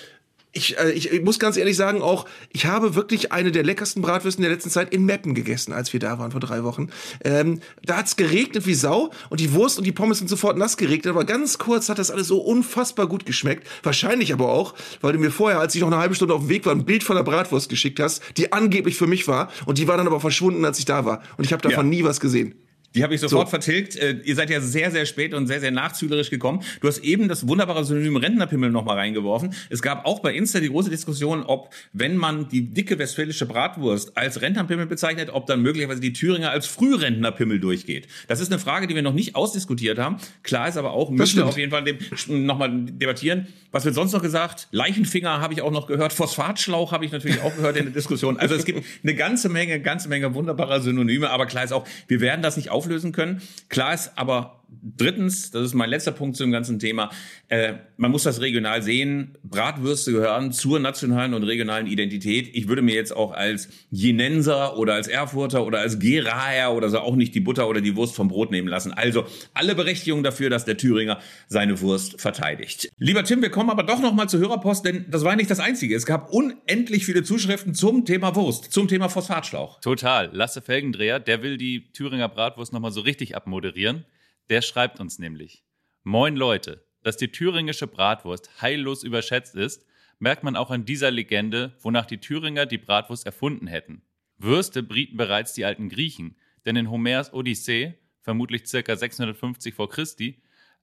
[0.58, 4.02] ich, äh, ich, ich muss ganz ehrlich sagen, auch ich habe wirklich eine der leckersten
[4.02, 6.90] Bratwürsten der letzten Zeit in Meppen gegessen, als wir da waren vor drei Wochen.
[7.24, 10.78] Ähm, da hat's geregnet wie Sau und die Wurst und die Pommes sind sofort nass
[10.78, 13.68] geregnet, aber ganz kurz hat das alles so unfassbar gut geschmeckt.
[13.84, 16.50] Wahrscheinlich aber auch, weil du mir vorher, als ich noch eine halbe Stunde auf dem
[16.50, 19.78] Weg war, ein Bild von der Bratwurst geschickt hast, die angeblich für mich war und
[19.78, 21.22] die war dann aber verschwunden, als ich da war.
[21.38, 21.98] Und ich habe davon ja.
[21.98, 22.56] nie was gesehen.
[22.98, 23.52] Die habe ich sofort so.
[23.52, 23.96] vertilgt.
[23.96, 26.64] Äh, ihr seid ja sehr, sehr spät und sehr, sehr nachzüglerisch gekommen.
[26.82, 29.54] Du hast eben das wunderbare Synonym Rentnerpimmel nochmal reingeworfen.
[29.70, 34.18] Es gab auch bei Insta die große Diskussion, ob, wenn man die dicke westfälische Bratwurst
[34.18, 38.08] als Rentnerpimmel bezeichnet, ob dann möglicherweise die Thüringer als Frührentnerpimmel durchgeht.
[38.28, 40.18] Das ist eine Frage, die wir noch nicht ausdiskutiert haben.
[40.42, 41.84] Klar ist aber auch, müssen wir auf jeden Fall
[42.28, 43.48] nochmal debattieren.
[43.72, 44.70] Was wird sonst noch gesagt?
[44.72, 46.14] Leichenfinger habe ich auch noch gehört.
[46.14, 48.38] Phosphatschlauch habe ich natürlich auch gehört in der Diskussion.
[48.40, 51.30] Also es gibt eine ganze Menge, ganze Menge wunderbarer Synonyme.
[51.30, 53.42] Aber klar ist auch, wir werden das nicht auflösen können.
[53.70, 57.10] Klar ist aber drittens, das ist mein letzter Punkt zu dem ganzen Thema,
[57.50, 59.38] äh, man muss das regional sehen.
[59.44, 62.50] Bratwürste gehören zur nationalen und regionalen Identität.
[62.54, 67.00] Ich würde mir jetzt auch als Jenenser oder als Erfurter oder als Geraer oder so
[67.00, 68.92] auch nicht die Butter oder die Wurst vom Brot nehmen lassen.
[68.92, 72.90] Also alle Berechtigungen dafür, dass der Thüringer seine Wurst verteidigt.
[72.98, 75.60] Lieber Tim, wir kommen aber doch noch mal zur Hörerpost, denn das war nicht das
[75.60, 75.96] Einzige.
[75.96, 79.80] Es gab unendlich viele Zuschriften zum Thema Wurst, zum Thema Phosphatschlauch.
[79.82, 80.30] Total.
[80.34, 84.06] Lasse Felgendreher, der will die Thüringer Bratwurst noch mal so richtig abmoderieren.
[84.50, 85.64] Der schreibt uns nämlich:
[86.04, 89.86] Moin Leute, dass die thüringische Bratwurst heillos überschätzt ist,
[90.20, 94.02] merkt man auch an dieser Legende, wonach die Thüringer die Bratwurst erfunden hätten.
[94.38, 98.96] Würste brieten bereits die alten Griechen, denn in Homers Odyssee, vermutlich ca.
[98.96, 99.88] 650 v.
[99.88, 100.06] Chr.,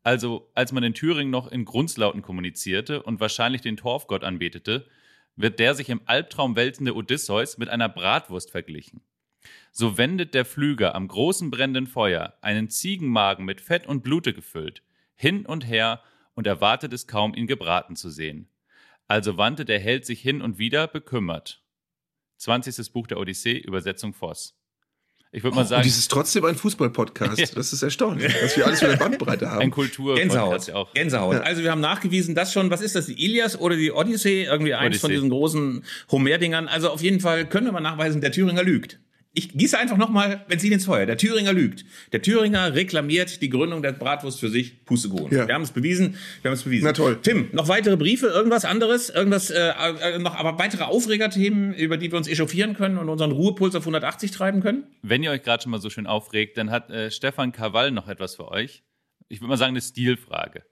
[0.02, 4.86] also als man in Thüringen noch in Grundslauten kommunizierte und wahrscheinlich den Torfgott anbetete,
[5.36, 9.02] wird der sich im Albtraum wälzende Odysseus mit einer Bratwurst verglichen.
[9.72, 14.82] So wendet der Pflüger am großen brennenden Feuer einen Ziegenmagen mit Fett und Blute gefüllt,
[15.14, 16.00] hin und her
[16.34, 18.48] und erwartet es kaum, ihn gebraten zu sehen.
[19.08, 21.62] Also wandte der Held sich hin und wieder bekümmert.
[22.38, 22.92] 20.
[22.92, 24.56] Buch der Odyssee, Übersetzung Voss.
[25.34, 25.80] Ich würde mal sagen.
[25.80, 27.38] Und dies ist trotzdem ein Fußball-Podcast.
[27.38, 27.46] ja.
[27.56, 29.62] Das ist erstaunlich, dass wir alles für eine Bandbreite haben.
[29.62, 30.68] Ein kultur Gänsehaut.
[30.68, 30.94] Ja auch.
[30.94, 31.34] Gänsehaut.
[31.34, 31.40] Ja.
[31.40, 34.44] Also wir haben nachgewiesen, dass schon, was ist das, die Ilias oder die Odyssee?
[34.44, 35.00] Irgendwie eins Odyssee.
[35.00, 36.68] von diesen großen Homer-Dingern.
[36.68, 39.00] Also auf jeden Fall können wir mal nachweisen, der Thüringer lügt.
[39.36, 41.06] Ich gieße einfach nochmal Benzin ins Feuer.
[41.06, 41.84] Der Thüringer lügt.
[42.12, 44.84] Der Thüringer reklamiert die Gründung der Bratwurst für sich.
[44.84, 45.36] Pustekuchen.
[45.36, 45.48] Ja.
[45.48, 46.16] Wir haben es bewiesen.
[46.42, 46.84] Wir haben es bewiesen.
[46.84, 47.18] Na toll.
[47.20, 52.12] Tim, noch weitere Briefe, irgendwas anderes, irgendwas, äh, äh, noch aber weitere Aufregerthemen, über die
[52.12, 54.84] wir uns echauffieren können und unseren Ruhepuls auf 180 treiben können?
[55.02, 58.06] Wenn ihr euch gerade schon mal so schön aufregt, dann hat äh, Stefan Krawall noch
[58.06, 58.84] etwas für euch.
[59.28, 60.62] Ich würde mal sagen, eine Stilfrage.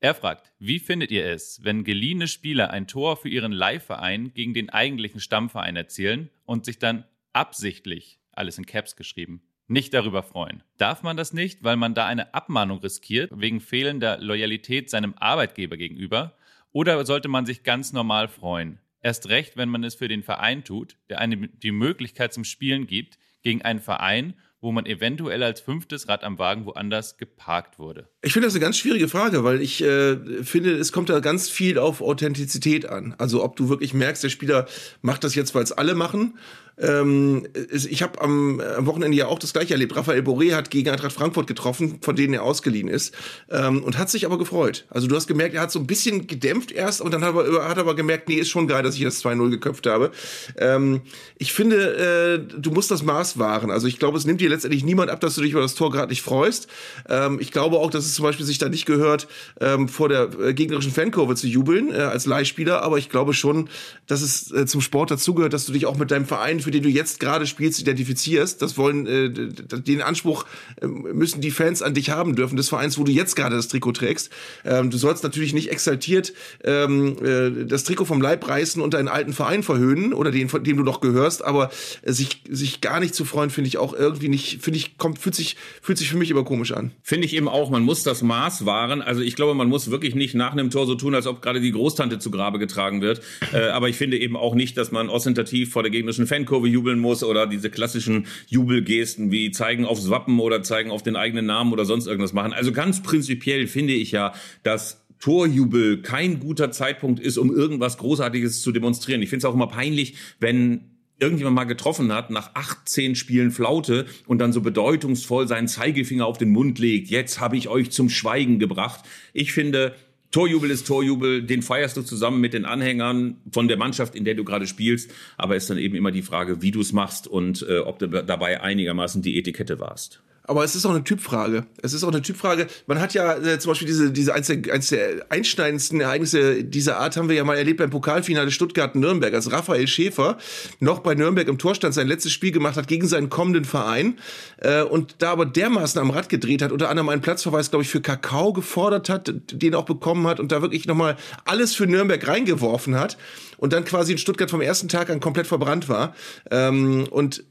[0.00, 4.52] Er fragt, wie findet ihr es, wenn geliehene Spieler ein Tor für ihren Leihverein gegen
[4.52, 10.62] den eigentlichen Stammverein erzielen und sich dann absichtlich, alles in Caps geschrieben, nicht darüber freuen?
[10.78, 15.76] Darf man das nicht, weil man da eine Abmahnung riskiert, wegen fehlender Loyalität seinem Arbeitgeber
[15.76, 16.36] gegenüber?
[16.72, 18.80] Oder sollte man sich ganz normal freuen?
[19.02, 22.86] Erst recht, wenn man es für den Verein tut, der einem die Möglichkeit zum Spielen
[22.86, 28.08] gibt, gegen einen Verein, wo man eventuell als fünftes Rad am Wagen woanders geparkt wurde?
[28.20, 31.48] Ich finde das eine ganz schwierige Frage, weil ich äh, finde, es kommt da ganz
[31.48, 33.14] viel auf Authentizität an.
[33.16, 34.66] Also ob du wirklich merkst, der Spieler
[35.00, 36.38] macht das jetzt, weil es alle machen.
[36.80, 39.94] Ähm, ich habe am, am, Wochenende ja auch das gleiche erlebt.
[39.94, 43.14] Raphael Boré hat gegen Eintracht Frankfurt getroffen, von denen er ausgeliehen ist,
[43.50, 44.86] ähm, und hat sich aber gefreut.
[44.90, 47.68] Also du hast gemerkt, er hat so ein bisschen gedämpft erst und dann hat er,
[47.68, 50.10] hat aber gemerkt, nee, ist schon geil, dass ich das 2-0 geköpft habe.
[50.56, 51.02] Ähm,
[51.36, 53.70] ich finde, äh, du musst das Maß wahren.
[53.70, 55.90] Also ich glaube, es nimmt dir letztendlich niemand ab, dass du dich über das Tor
[55.90, 56.68] gerade nicht freust.
[57.08, 59.28] Ähm, ich glaube auch, dass es zum Beispiel sich da nicht gehört,
[59.60, 63.68] ähm, vor der äh, gegnerischen Fankurve zu jubeln äh, als Leihspieler, aber ich glaube schon,
[64.06, 66.72] dass es äh, zum Sport dazugehört, dass du dich auch mit deinem Verein für für
[66.72, 68.62] den du jetzt gerade spielst, identifizierst.
[68.62, 70.44] Das wollen, äh, den Anspruch
[70.80, 73.66] äh, müssen die Fans an dich haben dürfen, des Vereins, wo du jetzt gerade das
[73.66, 74.30] Trikot trägst.
[74.64, 79.08] Ähm, du sollst natürlich nicht exaltiert ähm, äh, das Trikot vom Leib reißen und deinen
[79.08, 81.70] alten Verein verhöhnen oder den, von dem du noch gehörst, aber
[82.02, 85.18] äh, sich, sich gar nicht zu freuen, finde ich auch irgendwie nicht, finde ich, kommt,
[85.18, 86.92] fühlt sich, fühlt sich für mich immer komisch an.
[87.02, 89.02] Finde ich eben auch, man muss das Maß wahren.
[89.02, 91.60] Also ich glaube, man muss wirklich nicht nach einem Tor so tun, als ob gerade
[91.60, 93.22] die Großtante zu Grabe getragen wird.
[93.52, 96.68] Äh, aber ich finde eben auch nicht, dass man ostentativ vor der gegnerischen Fankurve Kurve
[96.68, 101.46] jubeln muss oder diese klassischen Jubelgesten wie zeigen aufs Wappen oder zeigen auf den eigenen
[101.46, 102.52] Namen oder sonst irgendwas machen.
[102.52, 104.32] Also ganz prinzipiell finde ich ja,
[104.64, 109.22] dass Torjubel kein guter Zeitpunkt ist, um irgendwas Großartiges zu demonstrieren.
[109.22, 110.86] Ich finde es auch immer peinlich, wenn
[111.20, 116.38] irgendjemand mal getroffen hat, nach 18 Spielen Flaute und dann so bedeutungsvoll seinen Zeigefinger auf
[116.38, 117.10] den Mund legt.
[117.10, 119.02] Jetzt habe ich euch zum Schweigen gebracht.
[119.34, 119.94] Ich finde,
[120.30, 124.34] Torjubel ist Torjubel, den feierst du zusammen mit den Anhängern von der Mannschaft, in der
[124.34, 125.10] du gerade spielst.
[125.36, 128.06] Aber ist dann eben immer die Frage, wie du es machst und äh, ob du
[128.06, 130.22] dabei einigermaßen die Etikette warst.
[130.50, 131.64] Aber es ist auch eine Typfrage.
[131.80, 132.66] Es ist auch eine Typfrage.
[132.88, 136.98] Man hat ja äh, zum Beispiel diese, diese eins der, eins der einschneidendsten Ereignisse dieser
[136.98, 140.38] Art haben wir ja mal erlebt beim Pokalfinale Stuttgart-Nürnberg, als Raphael Schäfer
[140.80, 144.18] noch bei Nürnberg im Torstand sein letztes Spiel gemacht hat gegen seinen kommenden Verein
[144.56, 147.88] äh, und da aber dermaßen am Rad gedreht hat, unter anderem einen Platzverweis, glaube ich,
[147.88, 152.26] für Kakao gefordert hat, den auch bekommen hat und da wirklich nochmal alles für Nürnberg
[152.26, 153.16] reingeworfen hat
[153.60, 156.14] und dann quasi in Stuttgart vom ersten Tag an komplett verbrannt war.
[156.50, 157.44] Ähm, und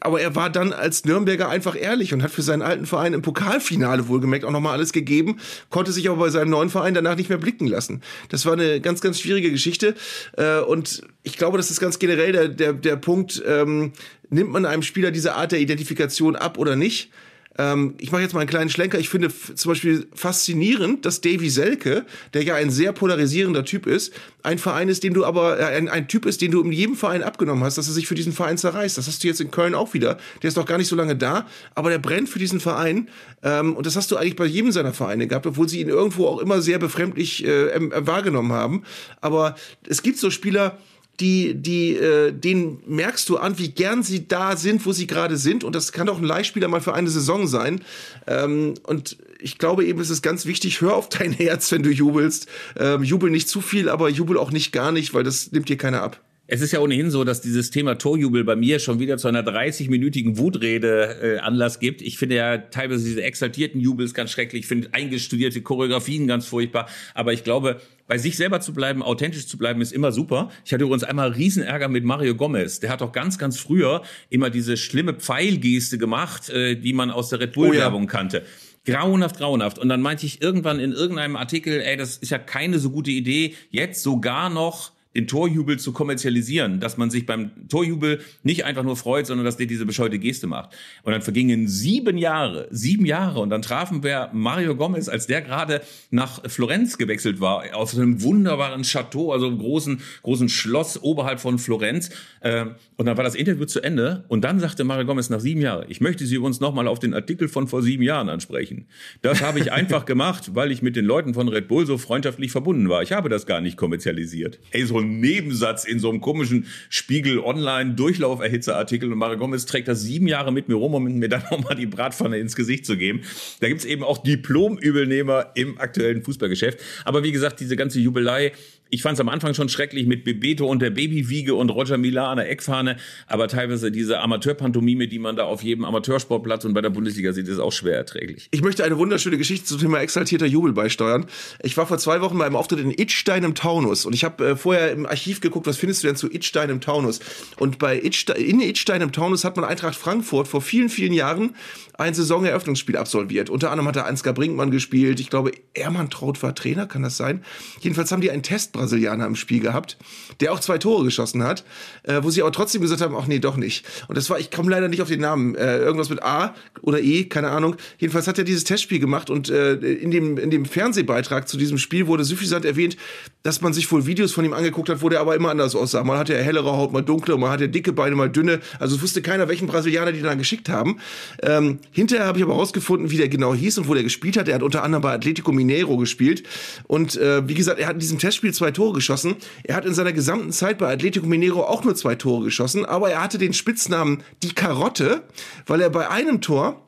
[0.00, 3.22] aber er war dann als Nürnberger einfach ehrlich und hat für seinen alten Verein im
[3.22, 5.38] Pokalfinale wohlgemerkt auch nochmal alles gegeben,
[5.70, 8.02] konnte sich aber bei seinem neuen Verein danach nicht mehr blicken lassen.
[8.30, 9.94] Das war eine ganz, ganz schwierige Geschichte.
[10.36, 13.92] Äh, und ich glaube, das ist ganz generell der, der, der Punkt, ähm,
[14.30, 17.12] nimmt man einem Spieler diese Art der Identifikation ab oder nicht?
[17.56, 18.98] Ähm, ich mache jetzt mal einen kleinen Schlenker.
[18.98, 24.12] Ich finde zum Beispiel faszinierend, dass Davy Selke, der ja ein sehr polarisierender Typ ist,
[24.42, 26.96] ein Verein ist, den du aber, äh, ein, ein Typ ist, den du in jedem
[26.96, 28.98] Verein abgenommen hast, dass er sich für diesen Verein zerreißt.
[28.98, 30.18] Das hast du jetzt in Köln auch wieder.
[30.42, 33.08] Der ist noch gar nicht so lange da, aber der brennt für diesen Verein.
[33.42, 36.26] Ähm, und das hast du eigentlich bei jedem seiner Vereine gehabt, obwohl sie ihn irgendwo
[36.26, 38.82] auch immer sehr befremdlich äh, wahrgenommen haben.
[39.20, 39.54] Aber
[39.88, 40.78] es gibt so Spieler,
[41.20, 45.36] die, die, äh, denen merkst du an, wie gern sie da sind, wo sie gerade
[45.36, 45.64] sind.
[45.64, 47.82] Und das kann auch ein Leihspieler mal für eine Saison sein.
[48.26, 51.90] Ähm, und ich glaube eben, es ist ganz wichtig, hör auf dein Herz, wenn du
[51.90, 52.48] jubelst.
[52.78, 55.76] Ähm, jubel nicht zu viel, aber jubel auch nicht gar nicht, weil das nimmt dir
[55.76, 56.20] keiner ab.
[56.46, 59.42] Es ist ja ohnehin so, dass dieses Thema Torjubel bei mir schon wieder zu einer
[59.42, 62.02] 30-minütigen Wutrede äh, Anlass gibt.
[62.02, 66.86] Ich finde ja teilweise diese exaltierten Jubels ganz schrecklich, ich finde eingestudierte Choreografien ganz furchtbar.
[67.14, 70.50] Aber ich glaube, bei sich selber zu bleiben, authentisch zu bleiben, ist immer super.
[70.64, 72.80] Ich hatte übrigens einmal Riesenärger mit Mario Gomez.
[72.80, 77.30] Der hat doch ganz, ganz früher immer diese schlimme Pfeilgeste gemacht, äh, die man aus
[77.30, 78.10] der Red Bull-Werbung oh ja.
[78.10, 78.44] kannte.
[78.84, 79.78] Grauenhaft, grauenhaft.
[79.78, 83.10] Und dann meinte ich irgendwann in irgendeinem Artikel, ey, das ist ja keine so gute
[83.10, 88.82] Idee, jetzt sogar noch den Torjubel zu kommerzialisieren, dass man sich beim Torjubel nicht einfach
[88.82, 90.70] nur freut, sondern dass der diese bescheute Geste macht.
[91.02, 95.42] Und dann vergingen sieben Jahre, sieben Jahre und dann trafen wir Mario Gomez, als der
[95.42, 101.00] gerade nach Florenz gewechselt war, auf so einem wunderbaren Chateau, also einem großen, großen Schloss
[101.02, 102.10] oberhalb von Florenz.
[102.42, 105.60] Ähm, und dann war das Interview zu Ende und dann sagte Mario Gomez nach sieben
[105.60, 108.86] Jahren, ich möchte Sie uns nochmal auf den Artikel von vor sieben Jahren ansprechen.
[109.22, 112.50] Das habe ich einfach gemacht, weil ich mit den Leuten von Red Bull so freundschaftlich
[112.50, 113.02] verbunden war.
[113.02, 114.58] Ich habe das gar nicht kommerzialisiert.
[114.70, 119.88] Ey, so ein Nebensatz in so einem komischen Spiegel Online Durchlauferhitzeartikel und Mario Gomez trägt
[119.88, 122.96] das sieben Jahre mit mir rum, um mir dann nochmal die Bratpfanne ins Gesicht zu
[122.96, 123.22] geben.
[123.60, 126.80] Da gibt's eben auch Diplom-Übelnehmer im aktuellen Fußballgeschäft.
[127.04, 128.52] Aber wie gesagt, diese ganze Jubelei,
[128.94, 132.30] ich fand es am Anfang schon schrecklich mit Bebeto und der Babywiege und Roger Mila
[132.30, 136.80] an der Eckfahne, aber teilweise diese Amateurpantomime, die man da auf jedem Amateursportplatz und bei
[136.80, 138.46] der Bundesliga sieht, ist auch schwer erträglich.
[138.52, 141.26] Ich möchte eine wunderschöne Geschichte zum Thema exaltierter Jubel beisteuern.
[141.60, 144.50] Ich war vor zwei Wochen bei einem Auftritt in Itstein im Taunus und ich habe
[144.50, 147.18] äh, vorher im Archiv geguckt, was findest du denn zu Itstein im Taunus?
[147.58, 151.56] Und bei Itstein, in Itstein im Taunus hat man Eintracht Frankfurt vor vielen, vielen Jahren
[151.98, 153.50] ein Saisoneröffnungsspiel absolviert.
[153.50, 155.20] Unter anderem hat da Ansgar Brinkmann gespielt.
[155.20, 157.44] Ich glaube, Ermann Traut war Trainer, kann das sein?
[157.80, 158.42] Jedenfalls haben die einen
[158.84, 159.96] Test-Brasilianer im Spiel gehabt,
[160.40, 161.64] der auch zwei Tore geschossen hat,
[162.04, 163.86] äh, wo sie aber trotzdem gesagt haben, ach nee, doch nicht.
[164.08, 167.00] Und das war, ich komme leider nicht auf den Namen, äh, irgendwas mit A oder
[167.00, 167.76] E, keine Ahnung.
[167.98, 171.78] Jedenfalls hat er dieses Testspiel gemacht und äh, in, dem, in dem Fernsehbeitrag zu diesem
[171.78, 172.96] Spiel wurde suffisant erwähnt,
[173.42, 176.02] dass man sich wohl Videos von ihm angeguckt hat, wo der aber immer anders aussah.
[176.02, 178.60] Mal hatte er hellere Haut, mal dunkle, mal hatte er dicke Beine, mal dünne.
[178.78, 180.98] Also wusste keiner, welchen Brasilianer die da geschickt haben.
[181.42, 184.48] Ähm, hinterher habe ich aber rausgefunden, wie der genau hieß und wo der gespielt hat.
[184.48, 186.42] Er hat unter anderem bei Atletico Mineiro gespielt.
[186.86, 189.36] Und äh, wie gesagt, er hat in diesem Testspiel zwei Tore geschossen.
[189.62, 193.10] Er hat in seiner gesamten Zeit bei Atletico Mineiro auch nur zwei Tore geschossen, aber
[193.10, 195.22] er hatte den Spitznamen die Karotte,
[195.66, 196.80] weil er bei einem Tor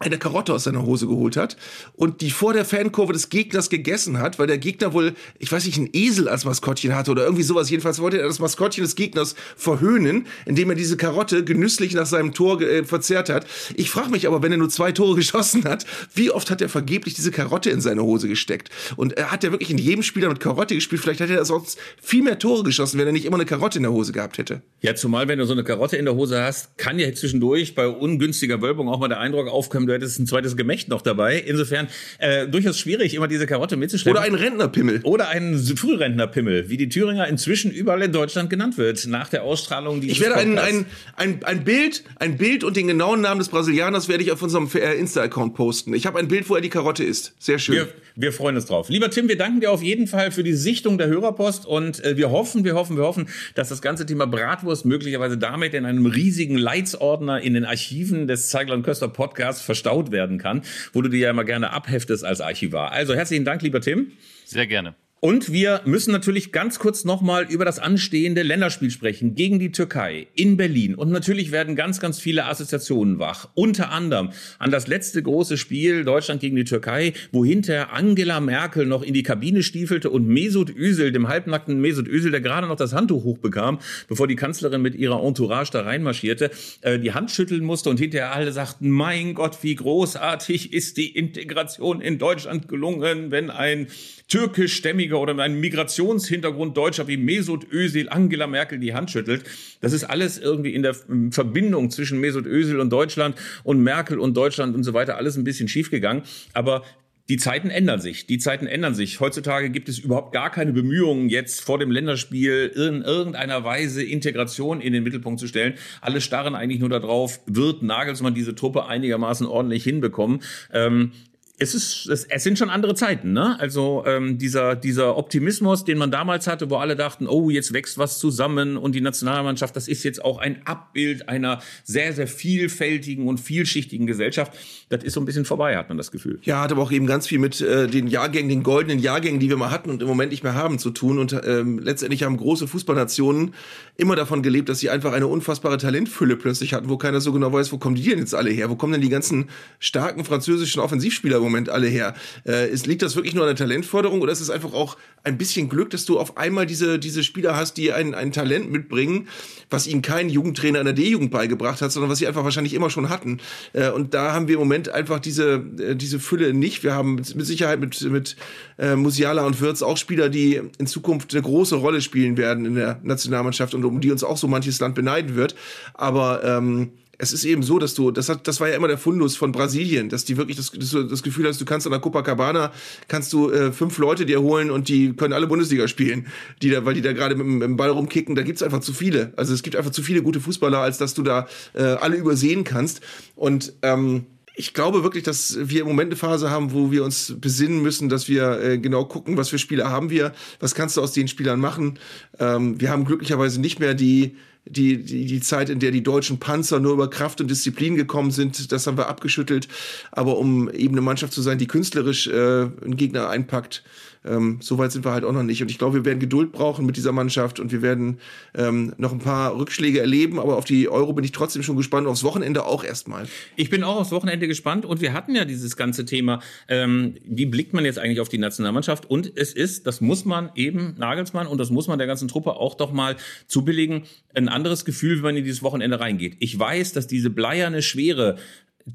[0.00, 1.58] eine Karotte aus seiner Hose geholt hat
[1.94, 5.66] und die vor der Fankurve des Gegners gegessen hat, weil der Gegner wohl, ich weiß
[5.66, 7.68] nicht, einen Esel als Maskottchen hatte oder irgendwie sowas.
[7.68, 12.32] Jedenfalls wollte er das Maskottchen des Gegners verhöhnen, indem er diese Karotte genüsslich nach seinem
[12.32, 13.46] Tor äh, verzehrt hat.
[13.74, 15.84] Ich frage mich aber, wenn er nur zwei Tore geschossen hat,
[16.14, 18.70] wie oft hat er vergeblich diese Karotte in seine Hose gesteckt?
[18.96, 21.02] Und er hat ja wirklich in jedem Spieler mit Karotte gespielt.
[21.02, 23.82] Vielleicht hätte er sonst viel mehr Tore geschossen, wenn er nicht immer eine Karotte in
[23.82, 24.62] der Hose gehabt hätte.
[24.80, 27.86] Ja, zumal wenn du so eine Karotte in der Hose hast, kann ja zwischendurch bei
[27.86, 31.38] ungünstiger Wölbung auch mal der Eindruck aufkommen, du hättest ein zweites Gemächt noch dabei.
[31.38, 31.88] Insofern
[32.18, 34.16] äh, durchaus schwierig, immer diese Karotte mitzuschleppen.
[34.16, 35.00] Oder einen Rentnerpimmel.
[35.02, 40.00] Oder einen Frührentnerpimmel, wie die Thüringer inzwischen überall in Deutschland genannt wird, nach der Ausstrahlung
[40.00, 40.86] dieses Ich werde ein, ein,
[41.16, 44.68] ein, ein Bild, ein Bild und den genauen Namen des Brasilianers werde ich auf unserem
[44.74, 45.94] äh, Insta-Account posten.
[45.94, 47.34] Ich habe ein Bild, wo er die Karotte isst.
[47.38, 47.74] Sehr schön.
[47.74, 48.88] Wir, wir freuen uns drauf.
[48.88, 52.16] Lieber Tim, wir danken dir auf jeden Fall für die Sichtung der Hörerpost und äh,
[52.16, 56.06] wir hoffen, wir hoffen, wir hoffen, dass das ganze Thema Bratwurst möglicherweise damit in einem
[56.06, 60.62] riesigen Leitsordner in den Archiven des Zeigler und Köster Podcasts verstaut werden kann,
[60.92, 62.92] wo du dir ja immer gerne abheftest als Archivar.
[62.92, 64.12] Also herzlichen Dank, lieber Tim.
[64.44, 64.94] Sehr gerne.
[65.22, 70.28] Und wir müssen natürlich ganz kurz nochmal über das anstehende Länderspiel sprechen gegen die Türkei
[70.34, 70.94] in Berlin.
[70.94, 73.50] Und natürlich werden ganz, ganz viele Assoziationen wach.
[73.52, 78.86] Unter anderem an das letzte große Spiel Deutschland gegen die Türkei, wo hinter Angela Merkel
[78.86, 82.76] noch in die Kabine stiefelte und Mesut Özil, dem halbnackten Mesut Özil, der gerade noch
[82.76, 86.50] das Handtuch hochbekam, bevor die Kanzlerin mit ihrer Entourage da reinmarschierte,
[86.80, 91.14] äh, die Hand schütteln musste und hinterher alle sagten, mein Gott, wie großartig ist die
[91.14, 93.88] Integration in Deutschland gelungen, wenn ein
[94.30, 99.44] türkischstämmiger oder mit einem Migrationshintergrund Deutscher wie Mesut Özil Angela Merkel die Hand schüttelt.
[99.82, 100.94] Das ist alles irgendwie in der
[101.30, 105.44] Verbindung zwischen Mesut Özil und Deutschland und Merkel und Deutschland und so weiter alles ein
[105.44, 106.22] bisschen schiefgegangen.
[106.54, 106.84] Aber
[107.30, 108.26] die Zeiten ändern sich.
[108.26, 109.20] Die Zeiten ändern sich.
[109.20, 114.80] Heutzutage gibt es überhaupt gar keine Bemühungen, jetzt vor dem Länderspiel in irgendeiner Weise Integration
[114.80, 115.74] in den Mittelpunkt zu stellen.
[116.00, 120.40] Alle starren eigentlich nur darauf, wird Nagelsmann diese Truppe einigermaßen ordentlich hinbekommen.
[120.72, 121.12] Ähm,
[121.60, 123.58] es ist, es, es sind schon andere Zeiten, ne?
[123.60, 127.98] Also ähm, dieser dieser Optimismus, den man damals hatte, wo alle dachten, oh, jetzt wächst
[127.98, 133.28] was zusammen und die Nationalmannschaft, das ist jetzt auch ein Abbild einer sehr sehr vielfältigen
[133.28, 134.52] und vielschichtigen Gesellschaft.
[134.88, 136.40] Das ist so ein bisschen vorbei, hat man das Gefühl.
[136.42, 139.50] Ja, hat aber auch eben ganz viel mit äh, den Jahrgängen, den goldenen Jahrgängen, die
[139.50, 141.18] wir mal hatten und im Moment nicht mehr haben, zu tun.
[141.18, 143.54] Und ähm, letztendlich haben große Fußballnationen
[143.96, 147.52] immer davon gelebt, dass sie einfach eine unfassbare Talentfülle plötzlich hatten, wo keiner so genau
[147.52, 148.70] weiß, wo kommen die denn jetzt alle her?
[148.70, 152.14] Wo kommen denn die ganzen starken französischen Offensivspieler Moment alle her?
[152.46, 155.36] Äh, ist, liegt das wirklich nur an der Talentförderung oder ist es einfach auch ein
[155.36, 159.28] bisschen Glück, dass du auf einmal diese, diese Spieler hast, die ein, ein Talent mitbringen,
[159.68, 162.90] was ihnen kein Jugendtrainer in der D-Jugend beigebracht hat, sondern was sie einfach wahrscheinlich immer
[162.90, 163.38] schon hatten.
[163.72, 166.82] Äh, und da haben wir im Moment einfach diese, äh, diese Fülle nicht.
[166.82, 168.36] Wir haben mit, Sicherheit mit, mit
[168.78, 172.74] äh, Musiala und Wirtz auch Spieler, die in Zukunft eine große Rolle spielen werden in
[172.74, 175.54] der Nationalmannschaft und um die uns auch so manches Land beneiden wird.
[175.94, 178.96] Aber ähm, es ist eben so, dass du, das hat, das war ja immer der
[178.96, 182.00] Fundus von Brasilien, dass die wirklich das, das, das Gefühl hast, du kannst an der
[182.00, 182.72] Copacabana,
[183.08, 186.26] kannst du äh, fünf Leute dir holen und die können alle Bundesliga spielen,
[186.62, 188.94] die da, weil die da gerade mit, mit dem Ball rumkicken, da gibt's einfach zu
[188.94, 189.32] viele.
[189.36, 192.64] Also es gibt einfach zu viele gute Fußballer, als dass du da äh, alle übersehen
[192.64, 193.02] kannst.
[193.36, 197.34] Und ähm, ich glaube wirklich, dass wir im Moment eine Phase haben, wo wir uns
[197.38, 201.02] besinnen müssen, dass wir äh, genau gucken, was für Spieler haben wir, was kannst du
[201.02, 201.98] aus den Spielern machen.
[202.38, 204.36] Ähm, wir haben glücklicherweise nicht mehr die
[204.66, 208.30] die, die, die Zeit, in der die deutschen Panzer nur über Kraft und Disziplin gekommen
[208.30, 209.68] sind, das haben wir abgeschüttelt.
[210.12, 213.82] Aber um eben eine Mannschaft zu sein, die künstlerisch äh, einen Gegner einpackt,
[214.24, 215.62] ähm, so weit sind wir halt auch noch nicht.
[215.62, 218.18] Und ich glaube, wir werden Geduld brauchen mit dieser Mannschaft und wir werden
[218.54, 220.38] ähm, noch ein paar Rückschläge erleben.
[220.38, 222.06] Aber auf die Euro bin ich trotzdem schon gespannt.
[222.06, 223.26] Aufs Wochenende auch erstmal.
[223.56, 227.46] Ich bin auch aufs Wochenende gespannt und wir hatten ja dieses ganze Thema, ähm, wie
[227.46, 229.08] blickt man jetzt eigentlich auf die Nationalmannschaft?
[229.08, 232.52] Und es ist, das muss man eben Nagelsmann und das muss man der ganzen Truppe
[232.56, 233.16] auch doch mal
[233.46, 234.04] zubilligen,
[234.34, 236.36] ein anderes Gefühl, wenn man in dieses Wochenende reingeht.
[236.40, 238.36] Ich weiß, dass diese bleierne Schwere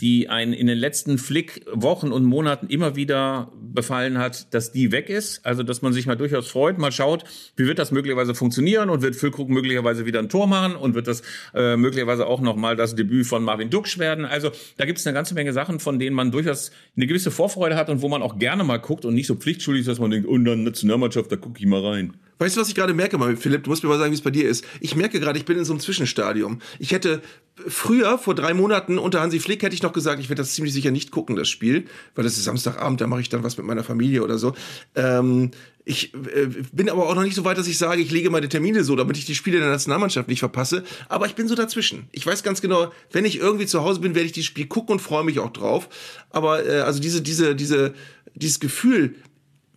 [0.02, 4.92] die einen in den letzten Flick Wochen und Monaten immer wieder befallen hat, dass die
[4.92, 5.46] weg ist.
[5.46, 7.24] Also, dass man sich mal durchaus freut, mal schaut,
[7.56, 11.08] wie wird das möglicherweise funktionieren und wird Füllkrug möglicherweise wieder ein Tor machen und wird
[11.08, 11.22] das
[11.54, 14.26] äh, möglicherweise auch nochmal das Debüt von Marvin Duksch werden.
[14.26, 17.76] Also, da gibt es eine ganze Menge Sachen, von denen man durchaus eine gewisse Vorfreude
[17.76, 20.12] hat und wo man auch gerne mal guckt und nicht so pflichtschuldig ist, dass man
[20.12, 22.14] denkt, oh, dann Nationalmannschaft, da gucke ich mal rein.
[22.38, 23.64] Weißt du, was ich gerade merke, mal, Philipp?
[23.64, 24.66] Du musst mir mal sagen, wie es bei dir ist.
[24.82, 26.60] Ich merke gerade, ich bin in so einem Zwischenstadium.
[26.80, 27.22] Ich hätte
[27.68, 30.74] früher, vor drei Monaten, unter Hansi Flick, hätte ich noch gesagt, ich werde das ziemlich
[30.74, 33.66] sicher nicht gucken, das Spiel, weil das ist Samstagabend, da mache ich dann was mit
[33.66, 34.54] meiner Familie oder so.
[34.96, 35.52] Ähm,
[35.86, 38.50] ich äh, bin aber auch noch nicht so weit, dass ich sage, ich lege meine
[38.50, 40.84] Termine so, damit ich die Spiele der Nationalmannschaft nicht verpasse.
[41.08, 42.10] Aber ich bin so dazwischen.
[42.12, 44.94] Ich weiß ganz genau, wenn ich irgendwie zu Hause bin, werde ich dieses Spiel gucken
[44.94, 45.88] und freue mich auch drauf.
[46.32, 47.94] Aber äh, also diese, diese, diese,
[48.34, 49.16] dieses Gefühl,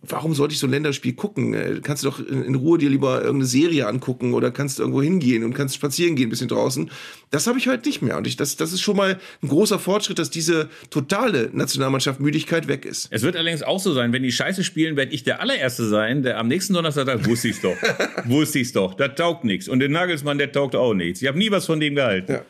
[0.01, 1.53] warum sollte ich so ein Länderspiel gucken?
[1.53, 5.43] Äh, kannst du doch in, Ruhe dir lieber irgendeine Serie angucken oder kannst irgendwo hingehen
[5.43, 6.89] und kannst spazieren gehen, ein bisschen draußen.
[7.31, 8.17] Das habe ich heute nicht mehr.
[8.17, 12.67] Und ich, das, das ist schon mal ein großer Fortschritt, dass diese totale Nationalmannschaft Müdigkeit
[12.67, 13.07] weg ist.
[13.11, 16.23] Es wird allerdings auch so sein, wenn die Scheiße spielen, werde ich der allererste sein,
[16.23, 17.75] der am nächsten Donnerstag sagt, wusste ich's doch.
[18.25, 18.93] wusste ich's doch.
[18.93, 19.67] Das taugt nichts.
[19.67, 21.21] Und den Nagelsmann, der taugt auch nichts.
[21.21, 22.33] Ich habe nie was von dem gehalten.
[22.33, 22.45] Ja.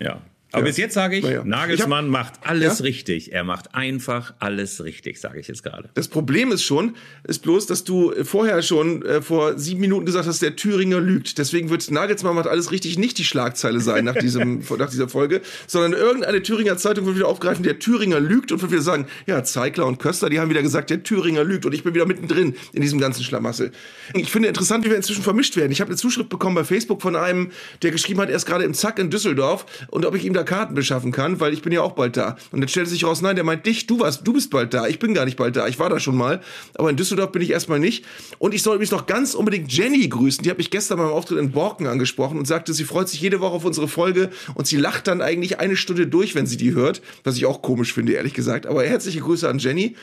[0.00, 0.22] Ja.
[0.54, 0.68] Aber ja.
[0.68, 1.44] bis jetzt sage ich, ja.
[1.44, 2.84] Nagelsmann ich hab, macht alles ja?
[2.84, 3.32] richtig.
[3.32, 5.88] Er macht einfach alles richtig, sage ich jetzt gerade.
[5.94, 6.94] Das Problem ist schon,
[7.24, 11.38] ist bloß, dass du vorher schon äh, vor sieben Minuten gesagt hast, der Thüringer lügt.
[11.38, 15.40] Deswegen wird Nagelsmann macht alles richtig nicht die Schlagzeile sein nach, diesem, nach dieser Folge,
[15.66, 19.42] sondern irgendeine Thüringer Zeitung wird wieder aufgreifen, der Thüringer lügt und wird wieder sagen, ja,
[19.42, 22.54] Zeigler und Köster, die haben wieder gesagt, der Thüringer lügt und ich bin wieder mittendrin
[22.72, 23.72] in diesem ganzen Schlamassel.
[24.14, 25.72] Ich finde interessant, wie wir inzwischen vermischt werden.
[25.72, 27.50] Ich habe eine Zuschrift bekommen bei Facebook von einem,
[27.82, 30.43] der geschrieben hat, er ist gerade im Zack in Düsseldorf und ob ich ihm da
[30.44, 32.36] Karten beschaffen kann, weil ich bin ja auch bald da.
[32.52, 34.86] Und dann stellt sich raus, nein, der meint dich, du warst, du bist bald da.
[34.86, 35.66] Ich bin gar nicht bald da.
[35.66, 36.40] Ich war da schon mal.
[36.74, 38.04] Aber in Düsseldorf bin ich erstmal nicht.
[38.38, 40.42] Und ich soll übrigens noch ganz unbedingt Jenny grüßen.
[40.44, 43.40] Die hat mich gestern beim Auftritt in Borken angesprochen und sagte, sie freut sich jede
[43.40, 46.74] Woche auf unsere Folge und sie lacht dann eigentlich eine Stunde durch, wenn sie die
[46.74, 47.02] hört.
[47.24, 48.66] Was ich auch komisch finde, ehrlich gesagt.
[48.66, 49.96] Aber herzliche Grüße an Jenny.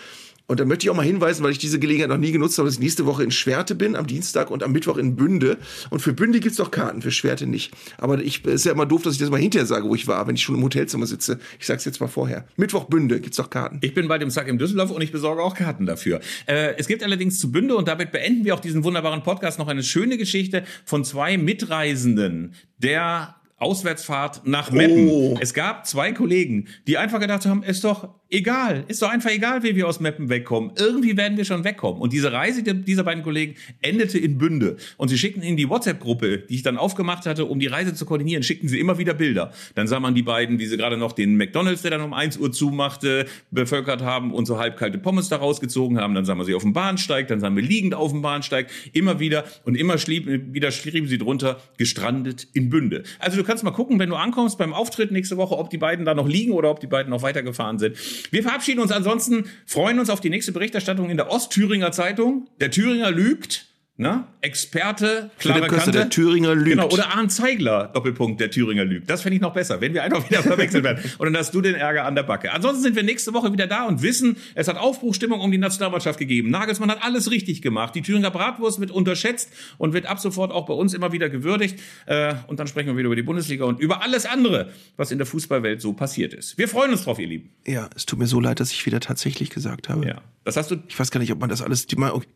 [0.48, 2.68] Und da möchte ich auch mal hinweisen, weil ich diese Gelegenheit noch nie genutzt habe,
[2.68, 5.58] dass ich nächste Woche in Schwerte bin, am Dienstag und am Mittwoch in Bünde.
[5.90, 7.72] Und für Bünde gibt's doch Karten, für Schwerte nicht.
[7.98, 10.28] Aber ich ist ja immer doof, dass ich das mal hinterher sage, wo ich war,
[10.28, 11.40] wenn ich schon im Hotelzimmer sitze.
[11.60, 12.46] Ich sag's jetzt mal vorher.
[12.58, 13.80] Mittwoch Bünde gibt's doch Karten.
[13.82, 16.20] Ich bin bei dem Sack im Düsseldorf und ich besorge auch Karten dafür.
[16.48, 19.68] Äh, es gibt allerdings zu Bünde und damit beenden wir auch diesen wunderbaren Podcast noch
[19.68, 25.08] eine schöne Geschichte von zwei Mitreisenden, der Auswärtsfahrt nach Meppen.
[25.08, 25.38] Oh.
[25.40, 28.86] Es gab zwei Kollegen, die einfach gedacht haben, ist doch egal.
[28.88, 30.72] Ist doch einfach egal, wie wir aus Meppen wegkommen.
[30.78, 32.02] Irgendwie werden wir schon wegkommen.
[32.02, 34.78] Und diese Reise dieser beiden Kollegen endete in Bünde.
[34.98, 38.06] Und sie schickten in die WhatsApp-Gruppe, die ich dann aufgemacht hatte, um die Reise zu
[38.06, 39.52] koordinieren, schickten sie immer wieder Bilder.
[39.76, 42.38] Dann sah man die beiden, wie sie gerade noch den McDonalds, der dann um 1
[42.38, 46.16] Uhr zumachte, bevölkert haben und so halbkalte Pommes da rausgezogen haben.
[46.16, 49.20] Dann sahen wir sie auf dem Bahnsteig, dann sahen wir liegend auf dem Bahnsteig, immer
[49.20, 53.04] wieder und immer schlieb, wieder schrieben sie drunter, gestrandet in Bünde.
[53.20, 56.06] Also du kannst mal gucken, wenn du ankommst beim Auftritt nächste Woche, ob die beiden
[56.06, 57.98] da noch liegen oder ob die beiden noch weitergefahren sind.
[58.30, 62.50] Wir verabschieden uns ansonsten, freuen uns auf die nächste Berichterstattung in der Ostthüringer Zeitung.
[62.60, 63.66] Der Thüringer lügt.
[63.98, 64.26] Ne?
[64.44, 65.92] Experte, klare Kante.
[65.92, 66.70] der Thüringer lügt.
[66.70, 69.08] Genau, oder Arndt Zeigler, Doppelpunkt, der Thüringer lügt.
[69.08, 71.04] Das fände ich noch besser, wenn wir einfach wieder verwechselt werden.
[71.20, 72.52] Und dann hast du den Ärger an der Backe.
[72.52, 76.18] Ansonsten sind wir nächste Woche wieder da und wissen, es hat Aufbruchstimmung um die Nationalmannschaft
[76.18, 76.50] gegeben.
[76.50, 77.94] Nagelsmann hat alles richtig gemacht.
[77.94, 81.80] Die Thüringer Bratwurst wird unterschätzt und wird ab sofort auch bei uns immer wieder gewürdigt.
[82.08, 85.20] Äh, und dann sprechen wir wieder über die Bundesliga und über alles andere, was in
[85.20, 86.58] der Fußballwelt so passiert ist.
[86.58, 87.52] Wir freuen uns drauf, ihr Lieben.
[87.68, 90.08] Ja, es tut mir so leid, dass ich wieder tatsächlich gesagt habe.
[90.08, 90.22] Ja.
[90.44, 90.78] Das hast du.
[90.88, 91.86] Ich weiß gar nicht, ob man das alles.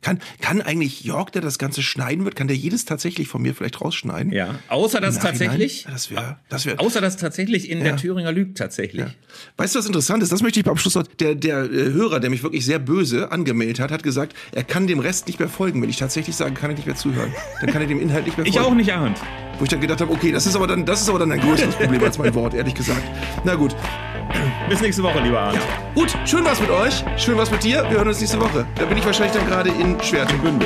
[0.02, 3.56] Kann, kann eigentlich Jörg, der das Ganze schneiden wird, kann der jedes tatsächlich von mir
[3.56, 4.34] vielleicht rausschneiden?
[4.34, 4.60] Ja.
[4.68, 5.88] Außer das tatsächlich.
[5.90, 6.38] Das wäre.
[6.50, 7.86] Das wär, außer das tatsächlich in ja.
[7.86, 9.06] der Thüringer Lügt tatsächlich.
[9.06, 9.14] Ja.
[9.56, 10.32] Weißt du, was interessant ist?
[10.32, 11.04] Das möchte ich beim Schluss noch.
[11.04, 14.88] Der, der äh, Hörer, der mich wirklich sehr böse angemeldet hat, hat gesagt, er kann
[14.88, 15.82] dem Rest nicht mehr folgen.
[15.82, 17.34] Wenn ich tatsächlich sage, kann er nicht mehr zuhören.
[17.62, 18.60] Dann kann er dem Inhalt nicht mehr folgen.
[18.60, 19.20] Ich auch nicht, Arndt.
[19.58, 21.40] Wo ich dann gedacht habe, okay, das ist aber dann, das ist aber dann ein
[21.40, 23.04] größeres Problem als mein Wort, ehrlich gesagt.
[23.46, 23.74] Na gut.
[24.70, 25.62] Bis nächste Woche, lieber Arndt.
[25.62, 25.94] Ja.
[25.94, 27.06] Gut, schön was mit euch.
[27.16, 27.84] Schön was mit dir.
[27.90, 28.68] Wir hören uns nächste Woche.
[28.76, 30.66] Da bin ich wahrscheinlich dann gerade in Schwertenbünde.